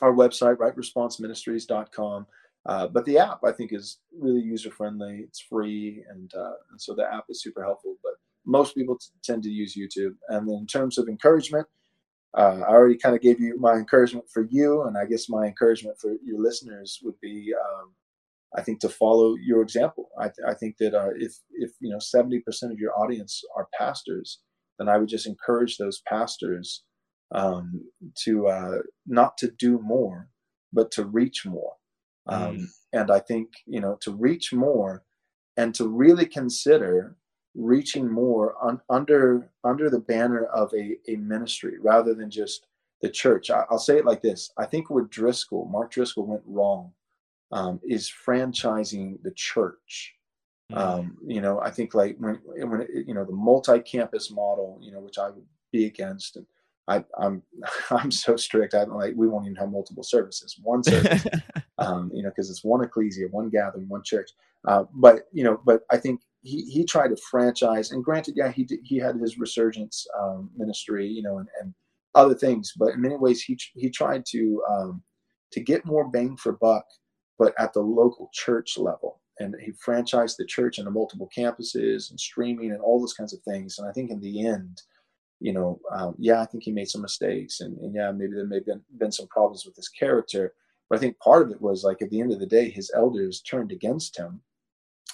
[0.00, 2.26] our website, rightresponseministries.com.
[2.66, 5.24] Uh, but the app I think is really user friendly.
[5.26, 7.96] It's free, and, uh, and so the app is super helpful.
[8.02, 8.12] But
[8.46, 10.14] most people t- tend to use YouTube.
[10.28, 11.66] And in terms of encouragement,
[12.36, 15.44] uh, I already kind of gave you my encouragement for you, and I guess my
[15.46, 17.94] encouragement for your listeners would be, um,
[18.56, 20.08] I think, to follow your example.
[20.18, 23.42] I, th- I think that uh, if if you know seventy percent of your audience
[23.56, 24.40] are pastors,
[24.78, 26.84] then I would just encourage those pastors
[27.34, 27.84] um,
[28.24, 30.28] to uh, not to do more,
[30.72, 31.74] but to reach more
[32.26, 32.66] um, mm.
[32.92, 35.02] And I think, you know, to reach more
[35.56, 37.16] and to really consider
[37.54, 42.66] reaching more un, under under the banner of a, a ministry rather than just
[43.02, 43.50] the church.
[43.50, 44.50] I, will say it like this.
[44.56, 46.92] I think where Driscoll, Mark Driscoll went wrong
[47.50, 50.14] um, is franchising the church.
[50.70, 50.76] Mm.
[50.78, 55.00] Um, you know, I think like when, when, you know, the multi-campus model, you know,
[55.00, 56.46] which I would be against and
[56.88, 57.42] I, I'm
[57.90, 58.74] I'm so strict.
[58.74, 60.58] I don't like we won't even have multiple services.
[60.62, 61.26] One service,
[61.78, 64.30] um, you know, because it's one ecclesia, one gathering, one church.
[64.66, 67.92] Uh, but you know, but I think he he tried to franchise.
[67.92, 71.74] And granted, yeah, he did, he had his resurgence um, ministry, you know, and, and
[72.14, 72.72] other things.
[72.76, 75.02] But in many ways, he he tried to um,
[75.52, 76.84] to get more bang for buck,
[77.38, 79.20] but at the local church level.
[79.38, 83.40] And he franchised the church into multiple campuses and streaming and all those kinds of
[83.42, 83.78] things.
[83.78, 84.82] And I think in the end,
[85.42, 88.46] you know, um, yeah, I think he made some mistakes, and, and yeah, maybe there
[88.46, 90.54] may have been, been some problems with his character.
[90.88, 92.92] But I think part of it was like at the end of the day, his
[92.94, 94.40] elders turned against him,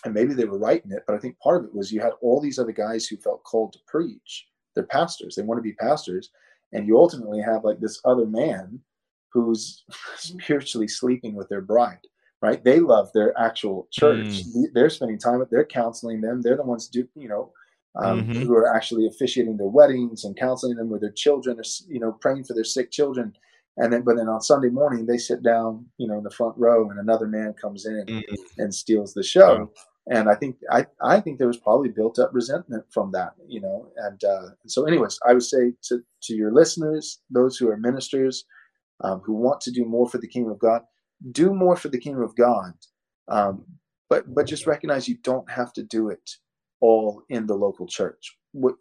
[0.04, 1.04] and maybe they were right in it.
[1.06, 3.42] But I think part of it was you had all these other guys who felt
[3.44, 4.46] called to preach.
[4.74, 6.30] They're pastors; they want to be pastors,
[6.72, 8.80] and you ultimately have like this other man
[9.32, 9.84] who's
[10.16, 11.98] spiritually sleeping with their bride
[12.40, 14.64] right they love their actual church mm.
[14.72, 17.52] they're spending time with they're counseling them they're the ones do you know
[17.96, 18.42] um, mm-hmm.
[18.42, 22.12] who are actually officiating their weddings and counseling them with their children, or, you know,
[22.12, 23.34] praying for their sick children.
[23.76, 26.56] And then, but then on Sunday morning, they sit down, you know, in the front
[26.56, 28.34] row, and another man comes in mm-hmm.
[28.58, 29.70] and steals the show.
[30.10, 33.60] And I think I, I think there was probably built up resentment from that, you
[33.60, 33.88] know.
[33.96, 38.44] And, uh, so, anyways, I would say to to your listeners, those who are ministers,
[39.04, 40.82] um, who want to do more for the kingdom of God,
[41.30, 42.72] do more for the kingdom of God.
[43.28, 43.64] Um,
[44.08, 46.30] but but just recognize you don't have to do it
[46.80, 48.36] all in the local church.
[48.52, 48.76] What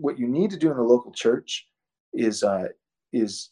[0.00, 1.66] what you need to do in the local church
[2.12, 2.68] is uh,
[3.12, 3.50] is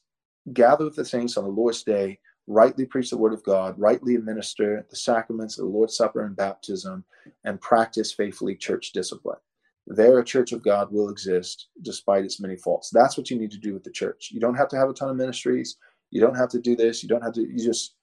[0.53, 4.87] gather the saints on the Lord's day, rightly preach the word of God, rightly administer
[4.89, 7.05] the sacraments of the Lord's Supper and baptism,
[7.45, 9.39] and practice faithfully church discipline.
[9.89, 12.91] There, a church of God will exist despite its many faults.
[12.91, 14.31] That's what you need to do with the church.
[14.33, 15.77] You don't have to have a ton of ministries.
[16.11, 17.03] You don't have to do this.
[17.03, 17.43] You don't have to.
[17.43, 17.95] You just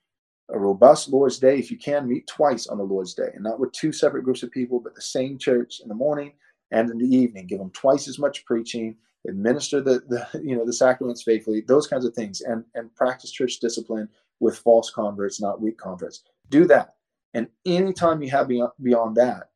[0.50, 3.60] a robust Lord's Day, if you can, meet twice on the Lord's Day, and not
[3.60, 6.34] with two separate groups of people, but the same church in the morning
[6.72, 7.48] and in the evening.
[7.48, 8.96] Give them twice as much preaching,
[9.28, 13.32] administer the, the you know the sacraments faithfully, those kinds of things, and and practice
[13.32, 16.24] church discipline with false converts, not weak converts.
[16.50, 16.96] Do that,
[17.34, 19.52] and anytime you have beyond, beyond that,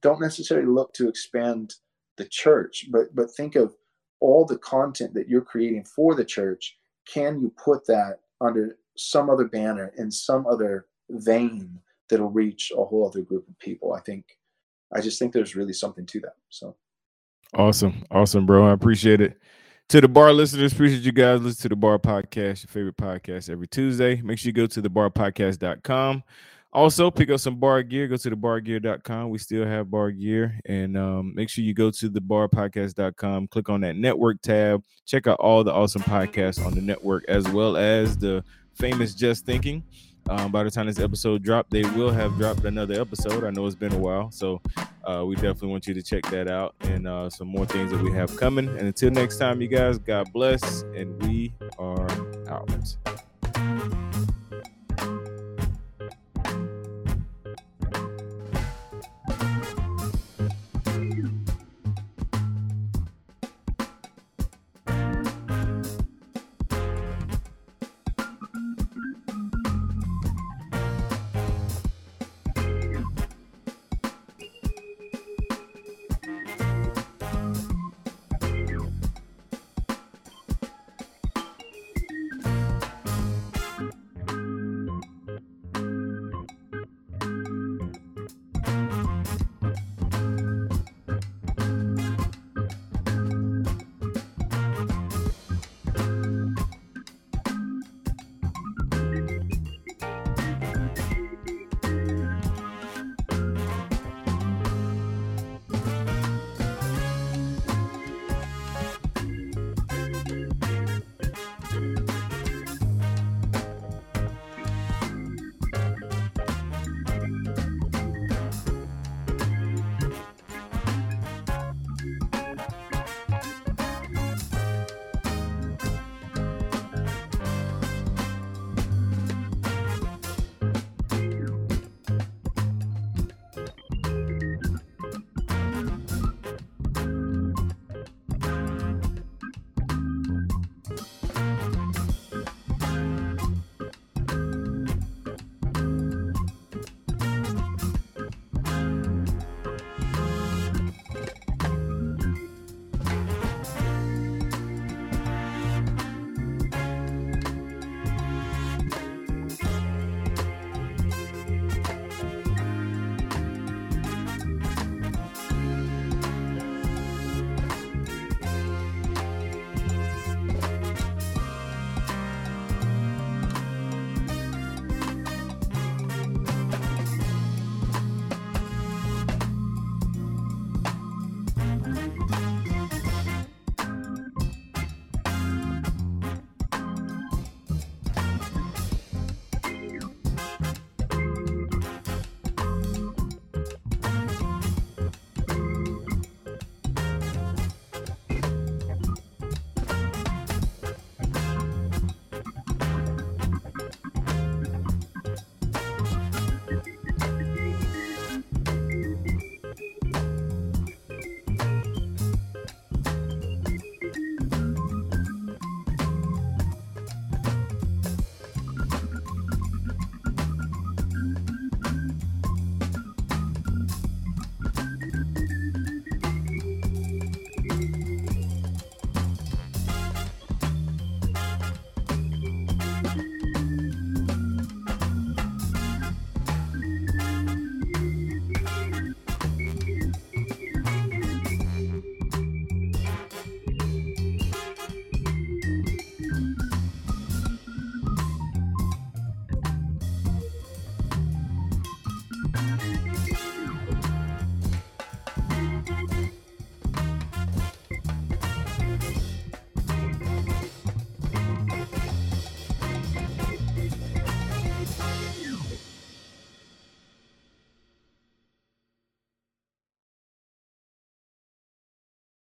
[0.00, 1.74] don't necessarily look to expand
[2.16, 3.74] the church, but but think of
[4.20, 6.76] all the content that you're creating for the church.
[7.06, 11.78] Can you put that under some other banner in some other vein
[12.10, 13.92] that'll reach a whole other group of people.
[13.92, 14.24] I think,
[14.94, 16.34] I just think there's really something to that.
[16.48, 16.76] So
[17.54, 18.04] awesome.
[18.10, 18.68] Awesome, bro.
[18.68, 19.38] I appreciate it.
[19.90, 21.40] To the bar listeners, appreciate you guys.
[21.40, 24.20] Listen to the bar podcast, your favorite podcast every Tuesday.
[24.20, 26.22] Make sure you go to the barpodcast.com.
[26.70, 28.06] Also, pick up some bar gear.
[28.06, 29.30] Go to the bargear.com.
[29.30, 30.60] We still have bar gear.
[30.66, 33.48] And um, make sure you go to the barpodcast.com.
[33.48, 34.84] Click on that network tab.
[35.06, 38.44] Check out all the awesome podcasts on the network, as well as the
[38.78, 39.82] famous Just Thinking.
[40.28, 43.44] Um, by the time this episode dropped, they will have dropped another episode.
[43.44, 44.60] I know it's been a while, so
[45.04, 48.02] uh, we definitely want you to check that out and uh, some more things that
[48.02, 48.68] we have coming.
[48.68, 52.08] And until next time, you guys, God bless, and we are
[52.48, 52.68] out.